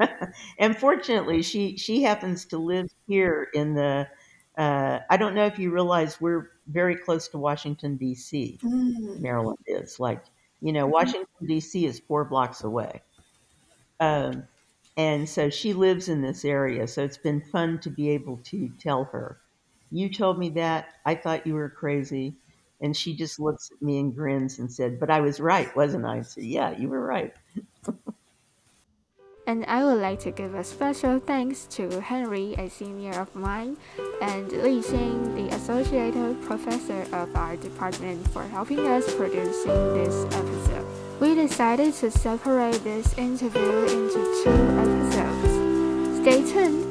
and 0.58 0.76
fortunately, 0.76 1.42
she, 1.42 1.76
she 1.76 2.02
happens 2.02 2.46
to 2.46 2.58
live 2.58 2.88
here 3.06 3.48
in 3.52 3.74
the, 3.74 4.08
uh, 4.56 5.00
I 5.10 5.16
don't 5.16 5.34
know 5.34 5.46
if 5.46 5.58
you 5.58 5.72
realize 5.72 6.20
we're 6.20 6.50
very 6.70 6.96
close 6.96 7.28
to 7.28 7.38
Washington, 7.38 7.96
D.C. 7.96 8.62
Mm. 8.62 9.18
Maryland 9.18 9.58
is. 9.66 10.00
Like, 10.00 10.24
you 10.60 10.72
know, 10.72 10.86
Mhm. 10.86 10.92
Washington, 10.92 11.46
D.C. 11.46 11.86
is 11.86 12.00
four 12.00 12.24
blocks 12.24 12.64
away. 12.64 13.02
Um, 14.00 14.48
and 14.96 15.28
so 15.28 15.50
she 15.50 15.72
lives 15.72 16.08
in 16.08 16.22
this 16.22 16.44
area. 16.44 16.86
So 16.88 17.04
it's 17.04 17.18
been 17.18 17.40
fun 17.40 17.80
to 17.80 17.90
be 17.90 18.10
able 18.10 18.38
to 18.44 18.70
tell 18.78 19.04
her, 19.06 19.40
You 19.90 20.12
told 20.12 20.38
me 20.38 20.50
that. 20.50 20.94
I 21.06 21.14
thought 21.14 21.46
you 21.46 21.54
were 21.54 21.70
crazy. 21.70 22.36
And 22.80 22.96
she 22.96 23.14
just 23.14 23.38
looks 23.38 23.70
at 23.72 23.82
me 23.82 23.98
and 23.98 24.14
grins 24.14 24.58
and 24.58 24.72
said, 24.72 24.98
But 25.00 25.10
I 25.10 25.20
was 25.20 25.40
right, 25.40 25.74
wasn't 25.76 26.06
I? 26.06 26.18
I 26.18 26.22
said, 26.22 26.44
Yeah, 26.44 26.70
you 26.76 26.88
were 26.88 27.04
right. 27.04 27.34
And 29.46 29.64
I 29.66 29.84
would 29.84 30.00
like 30.00 30.20
to 30.20 30.30
give 30.30 30.54
a 30.54 30.62
special 30.62 31.18
thanks 31.18 31.66
to 31.76 32.00
Henry, 32.00 32.54
a 32.54 32.68
senior 32.68 33.18
of 33.18 33.34
mine, 33.34 33.76
and 34.22 34.52
Li 34.52 34.80
Xing, 34.80 35.34
the 35.34 35.54
associate 35.54 36.14
professor 36.42 37.02
of 37.12 37.34
our 37.34 37.56
department, 37.56 38.28
for 38.28 38.44
helping 38.44 38.80
us 38.80 39.12
producing 39.14 39.94
this 39.94 40.24
episode. 40.26 40.86
We 41.20 41.34
decided 41.34 41.94
to 41.94 42.10
separate 42.10 42.82
this 42.84 43.12
interview 43.18 43.82
into 43.82 44.42
two 44.44 44.50
episodes. 44.78 46.22
Stay 46.22 46.52
tuned 46.52 46.89